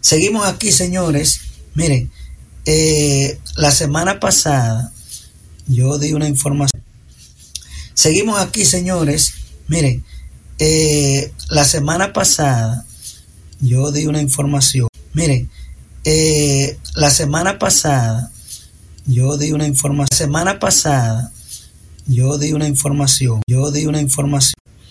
[0.00, 1.40] seguimos aquí, señores.
[1.74, 2.10] Miren,
[2.64, 4.92] eh, la semana pasada
[5.66, 6.82] yo di una información.
[7.94, 9.32] Seguimos aquí, señores.
[9.68, 10.04] Miren,
[10.58, 12.84] eh, la semana pasada
[13.60, 14.88] yo di una información.
[15.12, 15.50] Miren,
[16.08, 18.30] Eh, la semana pasada,
[19.06, 20.16] yo di una información.
[20.16, 21.32] Semana pasada,
[22.06, 23.40] yo di una información.
[23.48, 24.54] Yo di una información.